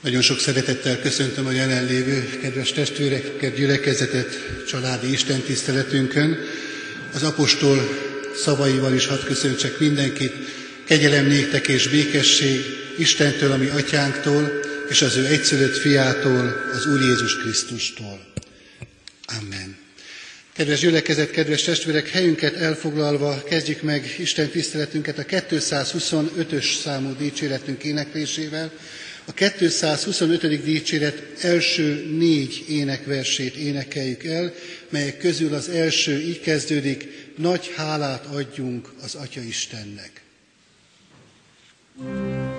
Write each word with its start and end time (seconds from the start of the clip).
Nagyon 0.00 0.22
sok 0.22 0.38
szeretettel 0.40 1.00
köszöntöm 1.00 1.46
a 1.46 1.50
jelenlévő 1.50 2.38
kedves 2.42 2.72
testvéreket, 2.72 3.54
gyülekezetet, 3.54 4.38
családi 4.68 5.12
istentiszteletünkön. 5.12 6.38
Az 7.14 7.22
apostol 7.22 7.88
szavaival 8.34 8.94
is 8.94 9.06
hadd 9.06 9.24
köszöntsek 9.24 9.78
mindenkit. 9.78 10.32
Kegyelem 10.84 11.26
néktek 11.26 11.68
és 11.68 11.88
békesség 11.88 12.60
Istentől, 12.98 13.52
ami 13.52 13.66
atyánktól, 13.66 14.60
és 14.88 15.02
az 15.02 15.16
ő 15.16 15.26
egyszülött 15.26 15.76
fiától, 15.76 16.70
az 16.72 16.86
Úr 16.86 17.00
Jézus 17.00 17.36
Krisztustól. 17.36 18.20
Amen. 19.38 19.76
Kedves 20.52 20.80
gyülekezet, 20.80 21.30
kedves 21.30 21.62
testvérek, 21.62 22.08
helyünket 22.08 22.54
elfoglalva 22.54 23.42
kezdjük 23.42 23.82
meg 23.82 24.14
Isten 24.18 24.48
tiszteletünket 24.48 25.18
a 25.18 25.24
225-ös 25.24 26.80
számú 26.82 27.16
dicséretünk 27.18 27.84
éneklésével. 27.84 28.72
A 29.30 29.32
225. 29.32 30.62
dicséret 30.62 31.22
első 31.44 32.06
négy 32.18 32.64
énekversét 32.68 33.54
énekeljük 33.54 34.24
el, 34.24 34.52
melyek 34.88 35.18
közül 35.18 35.54
az 35.54 35.68
első 35.68 36.20
így 36.20 36.40
kezdődik, 36.40 37.08
nagy 37.36 37.72
hálát 37.76 38.26
adjunk 38.26 38.92
az 39.02 39.14
Atya 39.14 39.40
Istennek. 39.40 40.22
thank 42.02 42.34
you 42.34 42.49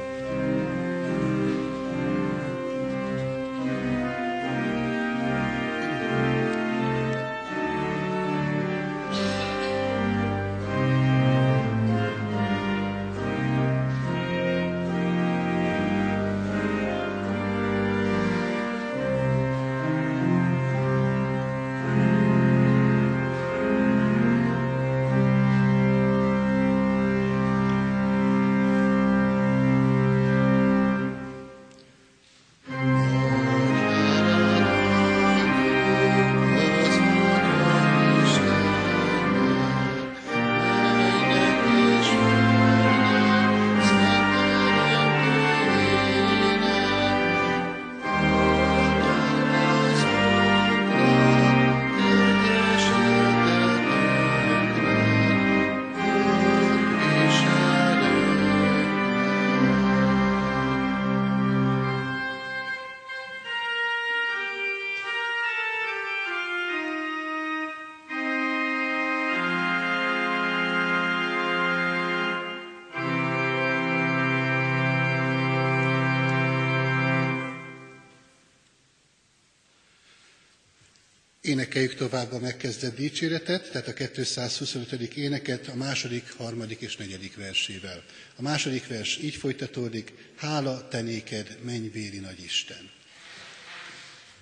Énekeljük 81.51 81.95
tovább 81.95 82.31
a 82.31 82.39
megkezdett 82.39 82.95
dicséretet, 82.95 83.71
tehát 83.71 83.87
a 83.87 83.93
225. 83.93 84.91
éneket 85.15 85.67
a 85.67 85.75
második, 85.75 86.33
harmadik 86.37 86.79
és 86.81 86.95
negyedik 86.97 87.35
versével. 87.35 88.03
A 88.35 88.41
második 88.41 88.87
vers 88.87 89.17
így 89.17 89.35
folytatódik, 89.35 90.13
hála 90.35 90.87
te 90.87 91.01
néked, 91.01 91.57
mennyvéri 91.63 92.19
nagy 92.19 92.43
Isten. 92.43 92.89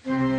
thank 0.03 0.38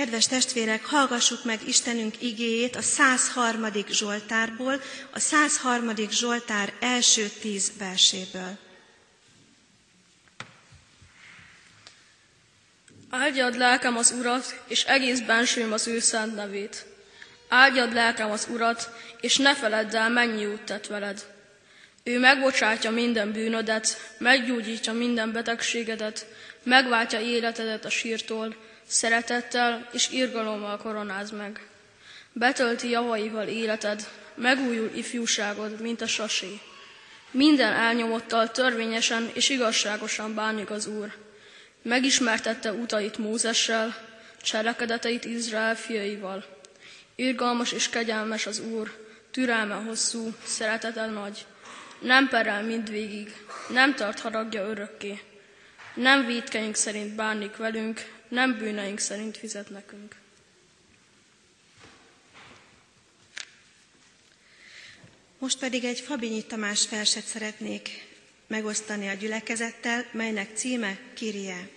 Kedves 0.00 0.26
testvérek, 0.26 0.84
hallgassuk 0.84 1.44
meg 1.44 1.60
Istenünk 1.66 2.22
igéjét 2.22 2.76
a 2.76 2.82
103. 2.82 3.66
Zsoltárból, 3.88 4.80
a 5.10 5.18
103. 5.18 5.90
Zsoltár 6.10 6.72
első 6.80 7.28
tíz 7.40 7.72
verséből. 7.78 8.58
Áldjad 13.10 13.56
lelkem 13.56 13.96
az 13.96 14.14
Urat, 14.18 14.62
és 14.66 14.84
egész 14.84 15.20
bensőm 15.20 15.72
az 15.72 15.86
ő 15.86 15.98
szent 15.98 16.34
nevét. 16.34 16.86
Áldjad 17.48 17.92
lelkem 17.92 18.30
az 18.30 18.46
Urat, 18.50 18.90
és 19.20 19.36
ne 19.36 19.54
feledd 19.54 19.96
el, 19.96 20.08
mennyi 20.08 20.46
út 20.46 20.62
tett 20.62 20.86
veled. 20.86 21.24
Ő 22.02 22.18
megbocsátja 22.18 22.90
minden 22.90 23.32
bűnödet, 23.32 24.14
meggyógyítja 24.18 24.92
minden 24.92 25.32
betegségedet, 25.32 26.26
megváltja 26.62 27.20
életedet 27.20 27.84
a 27.84 27.90
sírtól, 27.90 28.68
Szeretettel 28.90 29.88
és 29.92 30.10
irgalommal 30.10 30.76
koronáz 30.76 31.30
meg. 31.30 31.66
Betölti 32.32 32.88
javaival 32.88 33.48
életed, 33.48 34.08
megújul 34.34 34.90
ifjúságod, 34.94 35.80
mint 35.80 36.00
a 36.00 36.06
sasé. 36.06 36.60
Minden 37.30 37.72
elnyomottal 37.72 38.50
törvényesen 38.50 39.30
és 39.32 39.48
igazságosan 39.48 40.34
bánik 40.34 40.70
az 40.70 40.86
Úr. 40.86 41.12
Megismertette 41.82 42.72
utait 42.72 43.18
Mózessel, 43.18 43.96
cselekedeteit 44.42 45.24
Izrael 45.24 45.76
fiaival. 45.76 46.44
Irgalmas 47.14 47.72
és 47.72 47.88
kegyelmes 47.88 48.46
az 48.46 48.60
Úr, 48.60 49.06
türelme 49.30 49.74
hosszú, 49.74 50.34
szeretete 50.44 51.06
nagy. 51.06 51.46
Nem 52.00 52.28
perel 52.28 52.62
mindvégig, 52.62 53.34
nem 53.68 53.94
tart 53.94 54.20
haragja 54.20 54.62
örökké. 54.62 55.20
Nem 55.94 56.26
védkeink 56.26 56.74
szerint 56.74 57.14
bánik 57.14 57.56
velünk, 57.56 58.19
nem 58.30 58.58
bűneink 58.58 58.98
szerint 58.98 59.36
fizet 59.36 59.70
nekünk. 59.70 60.16
Most 65.38 65.58
pedig 65.58 65.84
egy 65.84 66.00
Fabinyi 66.00 66.44
Tamás 66.44 66.88
verset 66.88 67.24
szeretnék 67.24 68.06
megosztani 68.46 69.08
a 69.08 69.12
gyülekezettel, 69.12 70.06
melynek 70.12 70.56
címe 70.56 70.98
Kirie. 71.14 71.68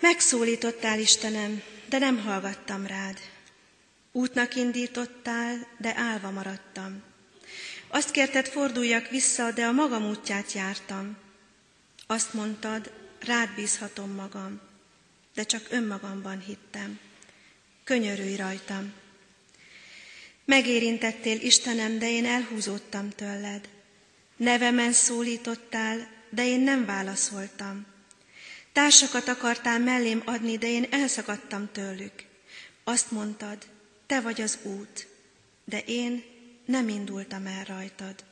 Megszólítottál, 0.00 0.98
Istenem, 0.98 1.62
de 1.88 1.98
nem 1.98 2.18
hallgattam 2.18 2.86
rád. 2.86 3.18
Útnak 4.12 4.56
indítottál, 4.56 5.68
de 5.78 5.96
álva 5.96 6.30
maradtam. 6.30 7.02
Azt 7.88 8.10
kérted, 8.10 8.46
forduljak 8.46 9.08
vissza, 9.08 9.50
de 9.50 9.66
a 9.66 9.72
magam 9.72 10.08
útját 10.08 10.52
jártam. 10.52 11.16
Azt 12.06 12.34
mondtad, 12.34 12.92
rád 13.24 13.54
bízhatom 13.54 14.10
magam, 14.10 14.60
de 15.34 15.42
csak 15.42 15.66
önmagamban 15.70 16.40
hittem. 16.40 16.98
Könyörülj 17.84 18.36
rajtam. 18.36 18.92
Megérintettél, 20.44 21.40
Istenem, 21.40 21.98
de 21.98 22.10
én 22.10 22.26
elhúzódtam 22.26 23.10
tőled. 23.10 23.68
Nevemen 24.36 24.92
szólítottál, 24.92 26.08
de 26.30 26.46
én 26.46 26.60
nem 26.60 26.84
válaszoltam. 26.84 27.86
Társakat 28.72 29.28
akartál 29.28 29.78
mellém 29.78 30.22
adni, 30.24 30.58
de 30.58 30.66
én 30.66 30.86
elszakadtam 30.90 31.68
tőlük. 31.72 32.12
Azt 32.84 33.10
mondtad, 33.10 33.66
te 34.06 34.20
vagy 34.20 34.40
az 34.40 34.58
út, 34.62 35.06
de 35.64 35.80
én 35.80 36.24
nem 36.64 36.88
indultam 36.88 37.46
el 37.46 37.64
rajtad. 37.64 38.24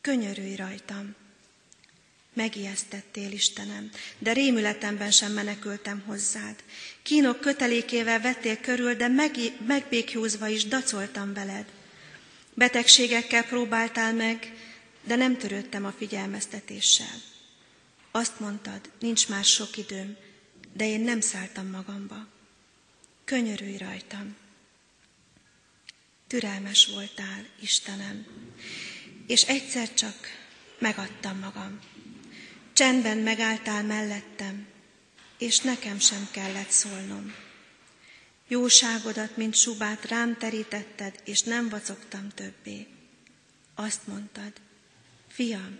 Könyörülj 0.00 0.54
rajtam. 0.54 1.14
Megijesztettél, 2.38 3.32
Istenem, 3.32 3.90
de 4.18 4.32
rémületemben 4.32 5.10
sem 5.10 5.32
menekültem 5.32 6.02
hozzád. 6.06 6.54
Kínok 7.02 7.40
kötelékével 7.40 8.20
vettél 8.20 8.60
körül, 8.60 8.94
de 8.94 9.08
megbékjózva 9.66 10.48
is 10.48 10.64
dacoltam 10.64 11.34
veled. 11.34 11.64
Betegségekkel 12.54 13.44
próbáltál 13.44 14.12
meg, 14.12 14.52
de 15.04 15.16
nem 15.16 15.36
törődtem 15.36 15.84
a 15.84 15.92
figyelmeztetéssel. 15.98 17.22
Azt 18.10 18.40
mondtad, 18.40 18.90
nincs 19.00 19.28
már 19.28 19.44
sok 19.44 19.76
időm, 19.76 20.16
de 20.72 20.86
én 20.86 21.00
nem 21.00 21.20
szálltam 21.20 21.66
magamba. 21.66 22.26
Könyörülj 23.24 23.76
rajtam. 23.76 24.36
Türelmes 26.26 26.86
voltál, 26.86 27.46
Istenem, 27.60 28.26
és 29.26 29.42
egyszer 29.42 29.94
csak 29.94 30.16
megadtam 30.78 31.38
magam. 31.38 31.78
Csendben 32.78 33.18
megálltál 33.18 33.82
mellettem, 33.82 34.66
és 35.38 35.60
nekem 35.60 35.98
sem 35.98 36.28
kellett 36.30 36.70
szólnom. 36.70 37.34
Jóságodat, 38.48 39.36
mint 39.36 39.54
subát 39.54 40.04
rám 40.04 40.36
terítetted, 40.36 41.20
és 41.24 41.42
nem 41.42 41.68
vacogtam 41.68 42.28
többé. 42.28 42.86
Azt 43.74 44.06
mondtad, 44.06 44.52
fiam, 45.28 45.78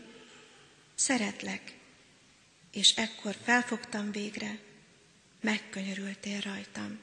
szeretlek, 0.94 1.74
és 2.72 2.96
ekkor 2.96 3.36
felfogtam 3.44 4.10
végre, 4.12 4.58
megkönyörültél 5.40 6.40
rajtam. 6.40 6.98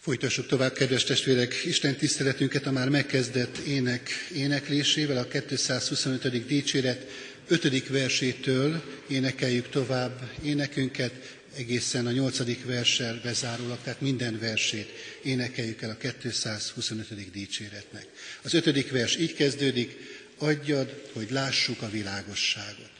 Folytassuk 0.00 0.46
tovább, 0.46 0.72
kedves 0.72 1.04
testvérek, 1.04 1.54
Isten 1.64 1.96
tiszteletünket 1.96 2.66
a 2.66 2.70
már 2.70 2.88
megkezdett 2.88 3.56
ének 3.56 4.10
éneklésével, 4.34 5.16
a 5.16 5.28
225. 5.28 6.46
dicséret 6.46 7.06
5. 7.48 7.88
versétől 7.88 8.82
énekeljük 9.08 9.68
tovább 9.68 10.30
énekünket, 10.42 11.38
egészen 11.56 12.06
a 12.06 12.10
8. 12.10 12.64
verssel 12.64 13.20
bezárólag, 13.22 13.78
tehát 13.82 14.00
minden 14.00 14.38
versét 14.38 14.88
énekeljük 15.22 15.82
el 15.82 15.90
a 15.90 15.96
225. 16.20 17.30
dicséretnek. 17.30 18.06
Az 18.42 18.54
5. 18.54 18.90
vers 18.90 19.16
így 19.16 19.34
kezdődik, 19.34 19.96
adjad, 20.38 21.02
hogy 21.12 21.30
lássuk 21.30 21.82
a 21.82 21.90
világosságot. 21.90 22.97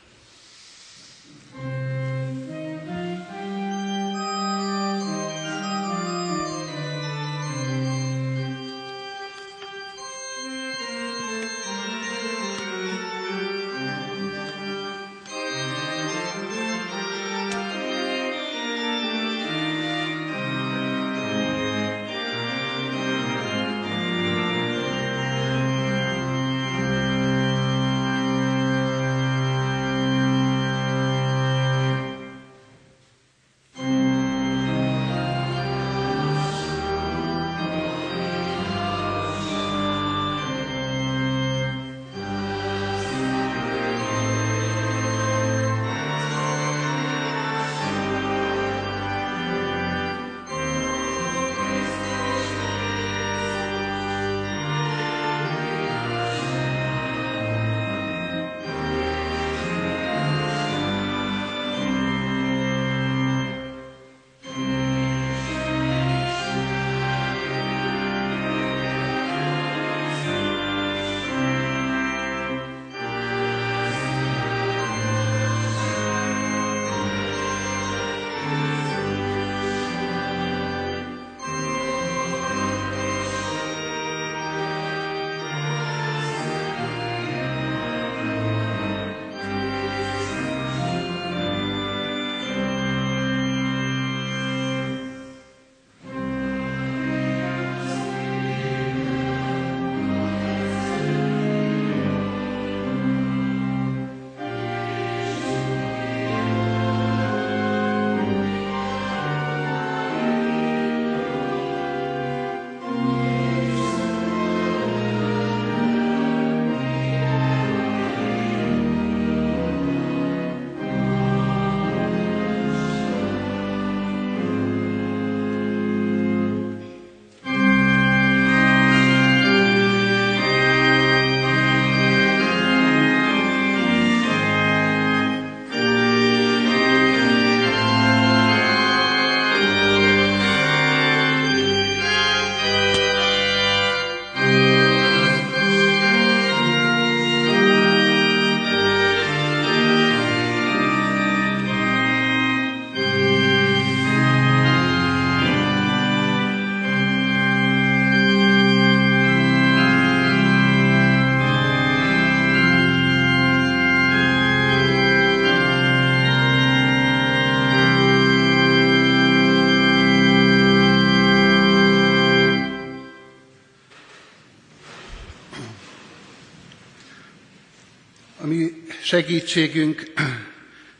Segítségünk, 179.09 180.13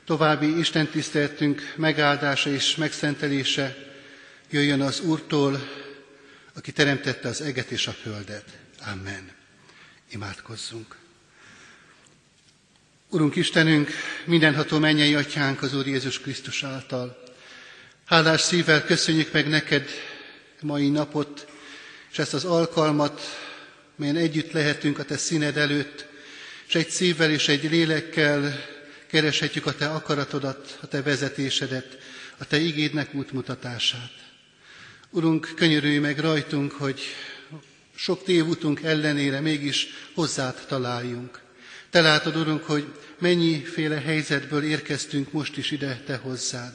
további 0.05 0.59
istentiszteltünk 0.59 1.73
megáldása 1.77 2.51
és 2.51 2.77
megszentelése 2.77 3.77
jöjjön 4.51 4.81
az 4.81 5.01
Úrtól, 5.01 5.69
aki 6.55 6.73
teremtette 6.73 7.29
az 7.29 7.41
eget 7.41 7.71
és 7.71 7.87
a 7.87 7.93
földet. 7.93 8.45
Amen. 8.93 9.31
Imádkozzunk. 10.11 10.97
Urunk 13.09 13.37
Istenünk, 13.37 13.91
mindenható 14.25 14.79
mennyei 14.79 15.15
atyánk 15.15 15.63
az 15.63 15.75
Úr 15.75 15.87
Jézus 15.87 16.21
Krisztus 16.21 16.63
által. 16.63 17.23
Hálás 18.05 18.41
szívvel 18.41 18.85
köszönjük 18.85 19.33
meg 19.33 19.49
neked 19.49 19.91
mai 20.61 20.89
napot, 20.89 21.47
és 22.11 22.19
ezt 22.19 22.35
az 22.35 22.45
alkalmat, 22.45 23.21
melyen 23.97 24.17
együtt 24.17 24.53
lehetünk 24.53 24.99
a 24.99 25.05
Te 25.05 25.17
színed 25.17 25.57
előtt, 25.57 26.08
és 26.69 26.75
egy 26.75 26.91
szívvel 26.91 27.31
és 27.31 27.49
egy 27.49 27.71
lélekkel 27.71 28.65
kereshetjük 29.07 29.67
a 29.67 29.75
Te 29.75 29.89
akaratodat, 29.89 30.79
a 30.83 30.87
Te 30.87 31.03
vezetésedet, 31.03 31.99
a 32.39 32.47
Te 32.47 32.59
igédnek 32.59 33.15
útmutatását. 33.15 34.13
Urunk, 35.11 35.53
könyörülj 35.57 35.99
meg 35.99 36.19
rajtunk, 36.19 36.73
hogy 36.73 37.01
sok 37.95 38.25
tévutunk 38.25 38.83
ellenére 38.83 39.41
mégis 39.41 39.87
hozzád 40.15 40.65
találjunk. 40.67 41.41
Te 41.91 42.01
látod, 42.01 42.37
Urunk, 42.37 42.65
hogy 42.65 42.93
mennyiféle 43.19 44.01
helyzetből 44.01 44.63
érkeztünk 44.63 45.33
most 45.33 45.57
is 45.57 45.71
ide 45.71 46.03
Te 46.07 46.17
hozzád. 46.17 46.73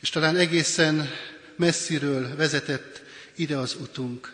És 0.00 0.10
talán 0.10 0.36
egészen 0.36 1.10
messziről 1.56 2.36
vezetett 2.36 3.02
ide 3.34 3.56
az 3.56 3.76
utunk. 3.80 4.32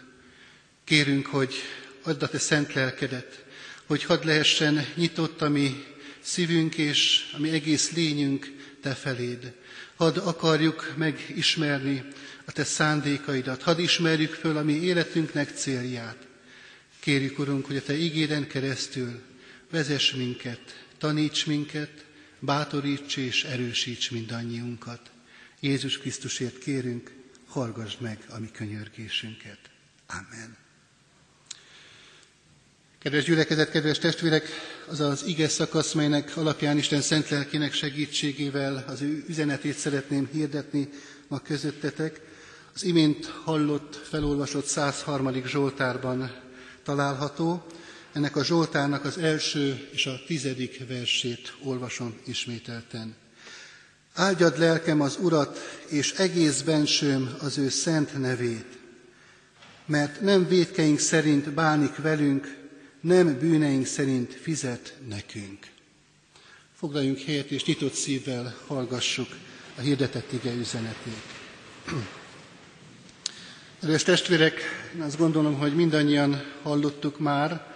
Kérünk, 0.85 1.27
hogy 1.27 1.55
add 2.03 2.23
a 2.23 2.29
Te 2.29 2.39
szent 2.39 2.73
lelkedet, 2.73 3.45
hogy 3.91 4.05
hadd 4.05 4.27
lehessen 4.27 4.87
nyitott 4.95 5.43
a 5.43 5.49
mi 5.49 5.85
szívünk 6.21 6.75
és 6.75 7.31
a 7.33 7.39
mi 7.39 7.51
egész 7.51 7.93
lényünk 7.93 8.53
Te 8.83 8.95
feléd. 8.95 9.53
Hadd 9.95 10.19
akarjuk 10.19 10.95
megismerni 10.97 12.05
a 12.45 12.53
Te 12.53 12.65
szándékaidat, 12.65 13.63
hadd 13.63 13.79
ismerjük 13.79 14.33
föl 14.33 14.57
a 14.57 14.63
mi 14.63 14.73
életünknek 14.73 15.51
célját. 15.51 16.27
Kérjük, 17.01 17.39
Urunk, 17.39 17.67
hogy 17.67 17.77
a 17.77 17.83
Te 17.83 17.95
igéden 17.95 18.47
keresztül 18.47 19.23
vezess 19.71 20.13
minket, 20.13 20.85
taníts 20.99 21.47
minket, 21.47 22.05
bátoríts 22.39 23.17
és 23.17 23.45
erősíts 23.45 24.11
mindannyiunkat. 24.11 25.11
Jézus 25.61 25.99
Krisztusért 25.99 26.59
kérünk, 26.59 27.13
hallgassd 27.47 28.01
meg 28.01 28.19
a 28.29 28.39
mi 28.39 28.51
könyörgésünket. 28.51 29.59
Amen. 30.07 30.60
Kedves 33.03 33.25
gyülekezet, 33.25 33.71
kedves 33.71 33.99
testvérek, 33.99 34.49
az 34.89 35.01
az 35.01 35.25
ige 35.27 35.49
szakasz, 35.49 35.93
melynek 35.93 36.37
alapján 36.37 36.77
Isten 36.77 37.01
szent 37.01 37.29
lelkének 37.29 37.73
segítségével 37.73 38.85
az 38.89 39.01
ő 39.03 39.25
üzenetét 39.29 39.77
szeretném 39.77 40.29
hirdetni 40.33 40.89
ma 41.29 41.39
közöttetek. 41.39 42.21
Az 42.75 42.85
imént 42.85 43.27
hallott, 43.27 44.01
felolvasott 44.09 44.65
103. 44.65 45.45
Zsoltárban 45.47 46.33
található. 46.83 47.67
Ennek 48.13 48.37
a 48.37 48.45
Zsoltárnak 48.45 49.05
az 49.05 49.19
első 49.19 49.89
és 49.93 50.07
a 50.07 50.21
tizedik 50.27 50.89
versét 50.89 51.55
olvasom 51.65 52.19
ismételten. 52.27 53.15
Áldjad 54.15 54.59
lelkem 54.59 55.01
az 55.01 55.19
Urat, 55.21 55.59
és 55.87 56.13
egész 56.13 56.61
bensőm 56.61 57.37
az 57.39 57.59
ő 57.59 57.69
szent 57.69 58.19
nevét, 58.19 58.79
mert 59.87 60.21
nem 60.21 60.49
védkeink 60.49 60.99
szerint 60.99 61.51
bánik 61.51 61.97
velünk, 61.97 62.59
nem 63.01 63.39
bűneink 63.39 63.87
szerint 63.87 64.35
fizet 64.35 64.97
nekünk. 65.09 65.67
Foglaljunk 66.77 67.19
helyet, 67.19 67.51
és 67.51 67.65
nyitott 67.65 67.95
szívvel 67.95 68.57
hallgassuk 68.67 69.29
a 69.77 69.81
hirdetett 69.81 70.33
ige 70.33 70.53
üzenetét. 70.53 71.23
Erős 73.83 74.03
testvérek, 74.03 74.61
én 74.95 75.01
azt 75.03 75.19
gondolom, 75.19 75.55
hogy 75.55 75.75
mindannyian 75.75 76.43
hallottuk 76.63 77.19
már 77.19 77.75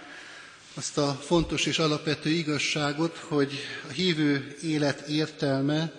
azt 0.73 0.97
a 0.97 1.13
fontos 1.13 1.65
és 1.65 1.79
alapvető 1.79 2.29
igazságot, 2.29 3.17
hogy 3.17 3.53
a 3.89 3.91
hívő 3.91 4.55
élet 4.61 5.07
értelme 5.07 5.91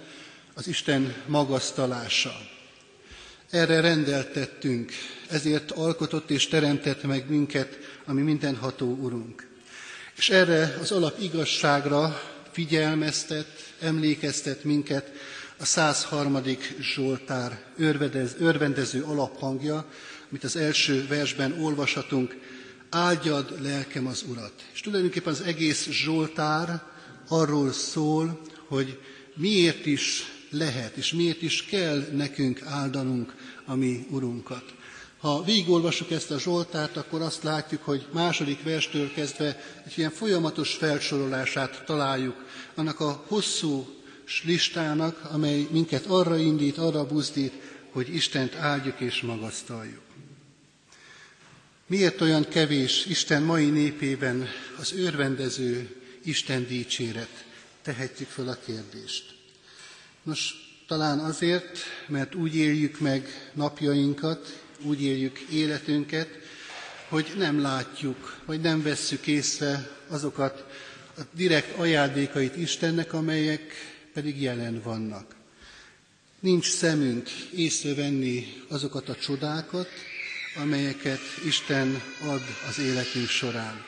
az 0.55 0.69
Isten 0.69 1.15
magasztalása. 1.27 2.56
Erre 3.57 3.81
rendeltettünk, 3.81 4.93
ezért 5.29 5.71
alkotott 5.71 6.31
és 6.31 6.49
teremtett 6.49 7.03
meg 7.03 7.29
minket, 7.29 7.79
ami 8.05 8.23
mindenható 8.23 8.97
Urunk. 9.01 9.47
És 10.17 10.31
erre 10.31 10.77
az 10.81 10.91
alap 10.91 11.21
igazságra 11.21 12.23
figyelmeztet, 12.53 13.47
emlékeztet 13.81 14.65
minket 14.65 15.13
a 15.57 15.65
103. 15.65 16.43
Zsoltár 16.81 17.63
örvendez, 17.77 18.37
örvendező 18.39 19.03
alaphangja, 19.03 19.91
amit 20.31 20.45
az 20.45 20.57
első 20.57 21.07
versben 21.07 21.61
olvashatunk, 21.61 22.37
áldjad 22.91 23.63
lelkem 23.63 24.07
az 24.07 24.25
Urat. 24.29 24.53
És 24.73 24.81
tulajdonképpen 24.81 25.33
az 25.33 25.41
egész 25.41 25.89
Zsoltár 25.91 26.83
arról 27.29 27.73
szól, 27.73 28.41
hogy 28.69 29.01
miért 29.35 29.87
is 29.87 30.36
lehet, 30.57 30.97
és 30.97 31.13
miért 31.13 31.43
is 31.43 31.65
kell 31.65 32.09
nekünk 32.13 32.63
áldanunk 32.63 33.35
a 33.65 33.75
mi 33.75 34.07
Urunkat. 34.11 34.75
Ha 35.19 35.43
végigolvasjuk 35.45 36.11
ezt 36.11 36.31
a 36.31 36.39
Zsoltárt, 36.39 36.97
akkor 36.97 37.21
azt 37.23 37.43
látjuk, 37.43 37.83
hogy 37.83 38.07
második 38.13 38.63
verstől 38.63 39.13
kezdve 39.13 39.61
egy 39.87 39.93
ilyen 39.99 40.11
folyamatos 40.11 40.75
felsorolását 40.75 41.83
találjuk 41.87 42.45
annak 42.75 43.01
a 43.01 43.25
hosszú 43.27 43.87
listának, 44.45 45.25
amely 45.33 45.67
minket 45.71 46.07
arra 46.07 46.37
indít, 46.37 46.79
arra 46.79 47.07
buzdít, 47.07 47.53
hogy 47.91 48.15
Istent 48.15 48.55
áldjuk 48.55 49.01
és 49.01 49.21
magasztaljuk. 49.21 50.01
Miért 51.87 52.21
olyan 52.21 52.49
kevés 52.49 53.05
Isten 53.07 53.43
mai 53.43 53.71
népében 53.71 54.49
az 54.79 54.93
őrvendező 54.93 55.97
Isten 56.25 56.67
dicséret? 56.67 57.45
Tehetjük 57.83 58.29
föl 58.29 58.49
a 58.49 58.59
kérdést. 58.67 59.36
Nos, 60.27 60.55
talán 60.87 61.19
azért, 61.19 61.79
mert 62.09 62.35
úgy 62.35 62.57
éljük 62.57 63.01
meg 63.01 63.51
napjainkat, 63.55 64.63
úgy 64.83 65.03
éljük 65.03 65.39
életünket, 65.39 66.29
hogy 67.09 67.33
nem 67.37 67.61
látjuk, 67.61 68.41
vagy 68.45 68.61
nem 68.61 68.83
vesszük 68.83 69.27
észre 69.27 69.91
azokat 70.09 70.67
a 71.17 71.21
direkt 71.33 71.79
ajándékait 71.79 72.57
Istennek, 72.57 73.13
amelyek 73.13 73.63
pedig 74.13 74.43
jelen 74.43 74.81
vannak. 74.83 75.35
Nincs 76.41 76.71
szemünk 76.71 77.31
észrevenni 77.55 78.47
azokat 78.69 79.09
a 79.09 79.17
csodákat, 79.17 79.89
amelyeket 80.63 81.21
Isten 81.45 82.03
ad 82.27 82.43
az 82.69 82.79
életünk 82.79 83.29
során. 83.29 83.85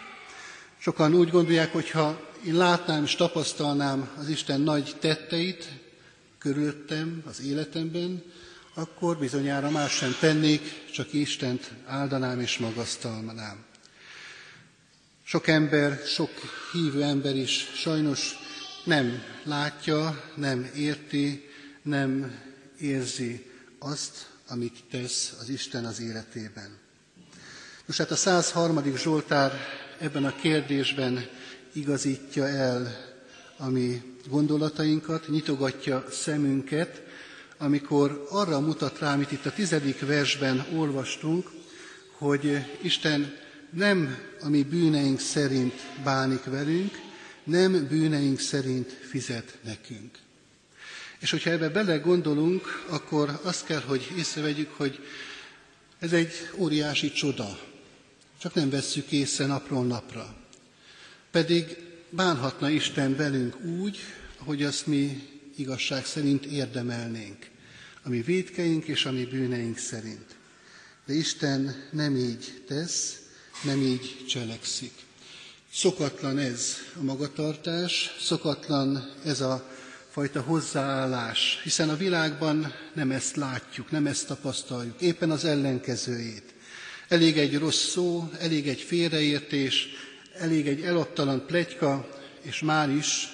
Sokan 0.78 1.14
úgy 1.14 1.30
gondolják, 1.30 1.72
hogy 1.72 1.90
ha 1.90 2.30
én 2.46 2.56
látnám 2.56 3.04
és 3.04 3.14
tapasztalnám 3.14 4.10
az 4.18 4.28
Isten 4.28 4.60
nagy 4.60 4.94
tetteit 5.00 5.68
körülöttem, 6.38 7.22
az 7.26 7.40
életemben, 7.40 8.22
akkor 8.74 9.18
bizonyára 9.18 9.70
más 9.70 9.92
sem 9.92 10.16
tennék, 10.20 10.90
csak 10.92 11.12
Istent 11.12 11.72
áldanám 11.86 12.40
és 12.40 12.58
magasztalnám. 12.58 13.64
Sok 15.24 15.46
ember, 15.46 16.00
sok 16.06 16.30
hívő 16.72 17.02
ember 17.02 17.36
is 17.36 17.70
sajnos 17.74 18.34
nem 18.84 19.22
látja, 19.42 20.24
nem 20.34 20.70
érti, 20.76 21.48
nem 21.82 22.38
érzi 22.80 23.50
azt, 23.78 24.26
amit 24.48 24.84
tesz 24.90 25.36
az 25.40 25.48
Isten 25.48 25.84
az 25.84 26.00
életében. 26.00 26.78
Most 27.86 27.98
hát 27.98 28.10
a 28.10 28.16
103. 28.16 28.96
Zsoltár 28.96 29.52
ebben 29.98 30.24
a 30.24 30.36
kérdésben 30.36 31.28
igazítja 31.72 32.48
el 32.48 33.07
a 33.58 33.68
mi 33.68 34.02
gondolatainkat, 34.28 35.28
nyitogatja 35.28 36.04
szemünket, 36.10 37.02
amikor 37.58 38.26
arra 38.30 38.60
mutat 38.60 38.98
rá, 38.98 39.12
amit 39.12 39.32
itt 39.32 39.46
a 39.46 39.52
tizedik 39.52 40.00
versben 40.06 40.66
olvastunk, 40.74 41.50
hogy 42.18 42.58
Isten 42.82 43.36
nem 43.70 44.18
a 44.40 44.48
mi 44.48 44.62
bűneink 44.62 45.20
szerint 45.20 45.74
bánik 46.04 46.44
velünk, 46.44 46.98
nem 47.44 47.86
bűneink 47.88 48.38
szerint 48.38 48.92
fizet 48.92 49.58
nekünk. 49.64 50.18
És 51.18 51.30
hogyha 51.30 51.50
ebbe 51.50 51.68
belegondolunk, 51.68 52.84
akkor 52.88 53.40
azt 53.42 53.64
kell, 53.66 53.80
hogy 53.80 54.12
észrevegyük, 54.16 54.70
hogy 54.76 54.98
ez 55.98 56.12
egy 56.12 56.32
óriási 56.56 57.12
csoda. 57.12 57.58
Csak 58.40 58.54
nem 58.54 58.70
vesszük 58.70 59.10
észre 59.12 59.46
napról 59.46 59.84
napra. 59.84 60.36
Pedig 61.30 61.87
bánhatna 62.10 62.70
Isten 62.70 63.16
velünk 63.16 63.64
úgy, 63.64 63.98
hogy 64.36 64.62
azt 64.62 64.86
mi 64.86 65.28
igazság 65.56 66.06
szerint 66.06 66.44
érdemelnénk, 66.44 67.46
a 68.02 68.08
mi 68.08 68.20
védkeink 68.20 68.84
és 68.84 69.04
a 69.04 69.12
mi 69.12 69.24
bűneink 69.24 69.78
szerint. 69.78 70.36
De 71.06 71.12
Isten 71.12 71.88
nem 71.92 72.16
így 72.16 72.62
tesz, 72.66 73.18
nem 73.64 73.82
így 73.82 74.24
cselekszik. 74.28 74.92
Szokatlan 75.72 76.38
ez 76.38 76.76
a 77.00 77.02
magatartás, 77.02 78.16
szokatlan 78.20 79.12
ez 79.24 79.40
a 79.40 79.70
fajta 80.10 80.40
hozzáállás, 80.40 81.60
hiszen 81.62 81.88
a 81.88 81.96
világban 81.96 82.74
nem 82.94 83.10
ezt 83.10 83.36
látjuk, 83.36 83.90
nem 83.90 84.06
ezt 84.06 84.26
tapasztaljuk, 84.26 85.00
éppen 85.00 85.30
az 85.30 85.44
ellenkezőjét. 85.44 86.54
Elég 87.08 87.38
egy 87.38 87.58
rossz 87.58 87.88
szó, 87.88 88.30
elég 88.38 88.68
egy 88.68 88.80
félreértés, 88.80 89.88
elég 90.38 90.66
egy 90.66 90.82
eladtalan 90.82 91.46
plegyka, 91.46 92.08
és 92.40 92.60
már 92.60 92.90
is 92.90 93.28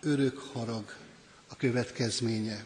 örök 0.00 0.38
harag 0.38 0.96
a 1.48 1.56
következménye. 1.56 2.64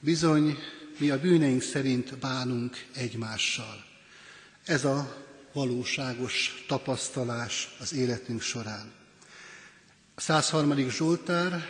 Bizony, 0.00 0.58
mi 0.98 1.10
a 1.10 1.20
bűneink 1.20 1.62
szerint 1.62 2.18
bánunk 2.18 2.86
egymással. 2.94 3.84
Ez 4.64 4.84
a 4.84 5.16
valóságos 5.52 6.64
tapasztalás 6.68 7.76
az 7.80 7.92
életünk 7.92 8.40
során. 8.40 8.92
A 10.14 10.20
103. 10.20 10.88
Zsoltár 10.88 11.66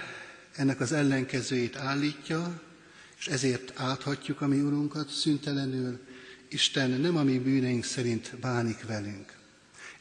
ennek 0.53 0.81
az 0.81 0.93
ellenkezőjét 0.93 1.77
állítja, 1.77 2.63
és 3.19 3.27
ezért 3.27 3.73
áthatjuk 3.77 4.41
a 4.41 4.47
mi 4.47 4.61
Urunkat 4.61 5.09
szüntelenül, 5.09 6.01
Isten 6.49 6.91
nem 6.91 7.17
a 7.17 7.23
mi 7.23 7.39
bűneink 7.39 7.85
szerint 7.85 8.37
bánik 8.41 8.87
velünk. 8.87 9.42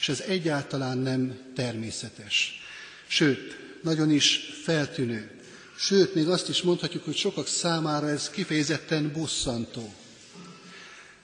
És 0.01 0.09
ez 0.09 0.19
egyáltalán 0.19 0.97
nem 0.97 1.37
természetes. 1.55 2.61
Sőt, 3.07 3.57
nagyon 3.83 4.11
is 4.11 4.39
feltűnő. 4.63 5.31
Sőt, 5.75 6.15
még 6.15 6.27
azt 6.27 6.49
is 6.49 6.61
mondhatjuk, 6.61 7.03
hogy 7.03 7.15
sokak 7.15 7.47
számára 7.47 8.09
ez 8.09 8.29
kifejezetten 8.29 9.11
bosszantó. 9.11 9.93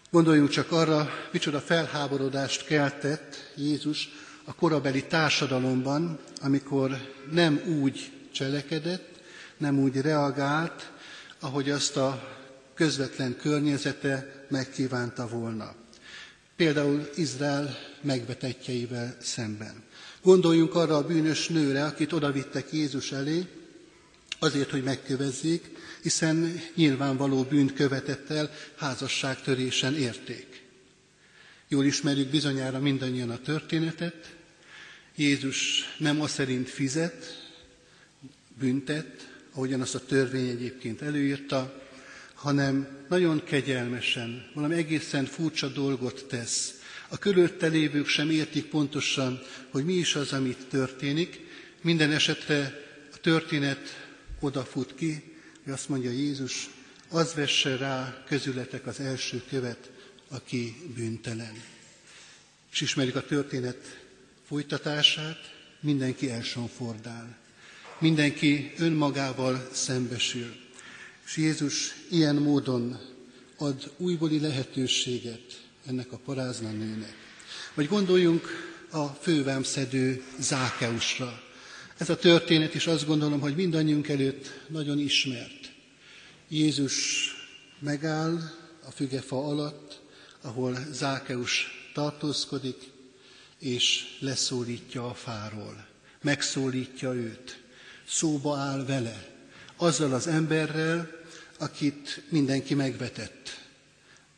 Gondoljunk 0.10 0.50
csak 0.50 0.72
arra, 0.72 1.10
micsoda 1.31 1.60
felháborodást 1.60 2.65
keltett 2.65 3.51
Jézus 3.55 4.10
a 4.43 4.55
korabeli 4.55 5.03
társadalomban, 5.05 6.19
amikor 6.41 6.98
nem 7.31 7.62
úgy 7.81 8.12
cselekedett, 8.31 9.19
nem 9.57 9.79
úgy 9.79 10.01
reagált, 10.01 10.91
ahogy 11.39 11.69
azt 11.69 11.98
a 11.98 12.38
közvetlen 12.74 13.38
környezete 13.38 14.46
megkívánta 14.50 15.27
volna. 15.27 15.75
Például 16.58 17.10
Izrael 17.16 17.78
megvetetjeivel 18.02 19.18
szemben. 19.22 19.84
Gondoljunk 20.22 20.76
arra 20.76 20.96
a 20.96 21.06
bűnös 21.06 21.48
nőre, 21.48 21.86
akit 21.86 22.12
odavittek 22.12 22.72
Jézus 22.72 23.12
elé, 23.12 23.46
azért, 24.40 24.70
hogy 24.70 24.84
megkövezzék, 24.84 25.70
hiszen 26.02 26.62
nyilvánvaló 26.76 27.44
bűnt 27.44 27.74
követett 27.74 28.30
el, 28.30 28.52
házasságtörésen 28.76 29.96
érték. 29.96 30.64
Jól 31.68 31.86
ismerjük 31.86 32.30
bizonyára 32.30 32.80
mindannyian 32.80 33.30
a 33.30 33.42
történetet. 33.42 34.36
Jézus 35.16 35.84
nem 35.98 36.22
az 36.22 36.32
szerint 36.32 36.70
fizet, 36.70 37.50
büntet, 38.60 39.36
ahogyan 39.54 39.82
azt 39.82 39.96
a 39.96 40.06
törvény 40.06 40.48
egyébként 40.48 41.02
előírta, 41.02 41.87
hanem 42.38 42.88
nagyon 43.10 43.44
kegyelmesen, 43.44 44.50
valami 44.53 44.75
egészen 44.75 45.25
furcsa 45.25 45.67
dolgot 45.67 46.25
tesz. 46.25 46.81
A 47.07 47.18
körülötte 47.18 47.68
lévők 47.68 48.07
sem 48.07 48.29
értik 48.29 48.66
pontosan, 48.66 49.42
hogy 49.70 49.85
mi 49.85 49.94
is 49.94 50.16
az, 50.16 50.33
amit 50.33 50.66
történik. 50.70 51.40
Minden 51.81 52.12
esetre 52.12 52.83
a 53.14 53.18
történet 53.18 54.09
odafut 54.40 54.96
ki, 54.96 55.24
hogy 55.64 55.74
azt 55.74 55.90
mondja 55.90 56.12
Jézus, 56.12 56.70
az 57.09 57.33
vesse 57.33 57.77
rá 57.77 58.24
közületek 58.27 58.88
az 58.88 59.00
első 59.00 59.44
követ, 59.50 59.92
aki 60.27 60.75
bűntelen. 60.96 61.62
És 62.72 62.81
ismerik 62.81 63.16
a 63.16 63.25
történet 63.25 64.00
folytatását, 64.48 65.55
mindenki 65.79 66.29
elsonfordál. 66.29 67.38
Mindenki 68.00 68.74
önmagával 68.77 69.70
szembesül. 69.72 70.66
És 71.27 71.37
Jézus 71.37 71.96
ilyen 72.09 72.35
módon 72.35 73.00
ad 73.57 73.92
újbóli 73.98 74.40
lehetőséget 74.40 75.61
ennek 75.85 76.11
a 76.11 76.18
parázna 76.18 76.72
nőnek. 76.72 77.13
Vagy 77.74 77.87
gondoljunk 77.87 78.48
a 78.90 79.05
fővámszedő 79.05 80.24
Zákeusra. 80.40 81.42
Ez 81.98 82.09
a 82.09 82.18
történet 82.18 82.74
is 82.75 82.87
azt 82.87 83.05
gondolom, 83.05 83.40
hogy 83.40 83.55
mindannyiunk 83.55 84.07
előtt 84.07 84.59
nagyon 84.68 85.00
ismert. 85.00 85.72
Jézus 86.48 87.27
megáll 87.79 88.35
a 88.83 88.92
fügefa 88.92 89.48
alatt, 89.48 90.01
ahol 90.42 90.77
Zákeus 90.92 91.68
tartózkodik, 91.94 92.92
és 93.59 94.18
leszólítja 94.20 95.09
a 95.09 95.13
fáról. 95.13 95.87
Megszólítja 96.22 97.13
őt. 97.13 97.63
Szóba 98.07 98.57
áll 98.57 98.85
vele, 98.85 99.37
azzal 99.77 100.13
az 100.13 100.27
emberrel, 100.27 101.09
akit 101.59 102.24
mindenki 102.29 102.74
megvetett. 102.74 103.66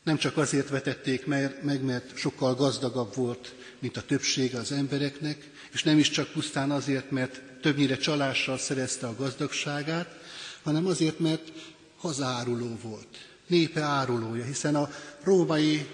Nem 0.02 0.16
csak 0.16 0.36
azért 0.36 0.68
vetették 0.68 1.26
meg, 1.26 1.82
mert 1.84 2.16
sokkal 2.16 2.54
gazdagabb 2.54 3.14
volt, 3.14 3.54
mint 3.78 3.96
a 3.96 4.02
többsége 4.02 4.58
az 4.58 4.72
embereknek, 4.72 5.50
és 5.72 5.82
nem 5.82 5.98
is 5.98 6.10
csak 6.10 6.32
pusztán 6.32 6.70
azért, 6.70 7.10
mert 7.10 7.42
többnyire 7.60 7.96
csalással 7.96 8.58
szerezte 8.58 9.06
a 9.06 9.16
gazdagságát, 9.16 10.20
hanem 10.62 10.86
azért, 10.86 11.18
mert 11.18 11.52
hazáruló 11.96 12.78
volt, 12.82 13.28
népe 13.46 13.80
árulója, 13.80 14.44
hiszen 14.44 14.74
a 14.74 14.90
római 15.22 15.86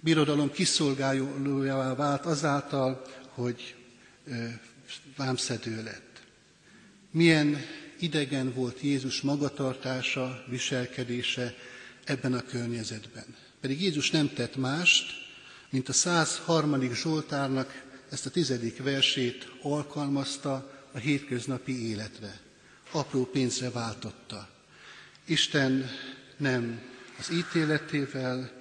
birodalom 0.00 0.50
kiszolgálójává 0.50 1.94
vált 1.94 2.26
azáltal, 2.26 3.02
hogy 3.28 3.74
vámszedő 5.16 5.82
lett. 5.82 6.22
Milyen 7.10 7.64
idegen 8.04 8.52
volt 8.52 8.80
Jézus 8.80 9.20
magatartása, 9.20 10.44
viselkedése 10.48 11.54
ebben 12.04 12.34
a 12.34 12.42
környezetben. 12.42 13.24
Pedig 13.60 13.82
Jézus 13.82 14.10
nem 14.10 14.32
tett 14.32 14.56
mást, 14.56 15.04
mint 15.70 15.88
a 15.88 15.92
103. 15.92 16.92
Zsoltárnak 16.92 17.82
ezt 18.10 18.26
a 18.26 18.30
tizedik 18.30 18.82
versét 18.82 19.48
alkalmazta 19.62 20.72
a 20.92 20.98
hétköznapi 20.98 21.88
életre. 21.88 22.40
Apró 22.90 23.24
pénzre 23.24 23.70
váltotta. 23.70 24.48
Isten 25.24 25.90
nem 26.36 26.80
az 27.18 27.30
ítéletével, 27.32 28.52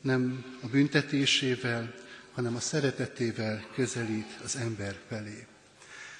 nem 0.00 0.44
a 0.62 0.66
büntetésével, 0.66 1.94
hanem 2.32 2.56
a 2.56 2.60
szeretetével 2.60 3.66
közelít 3.74 4.38
az 4.44 4.56
ember 4.56 4.96
felé. 5.08 5.46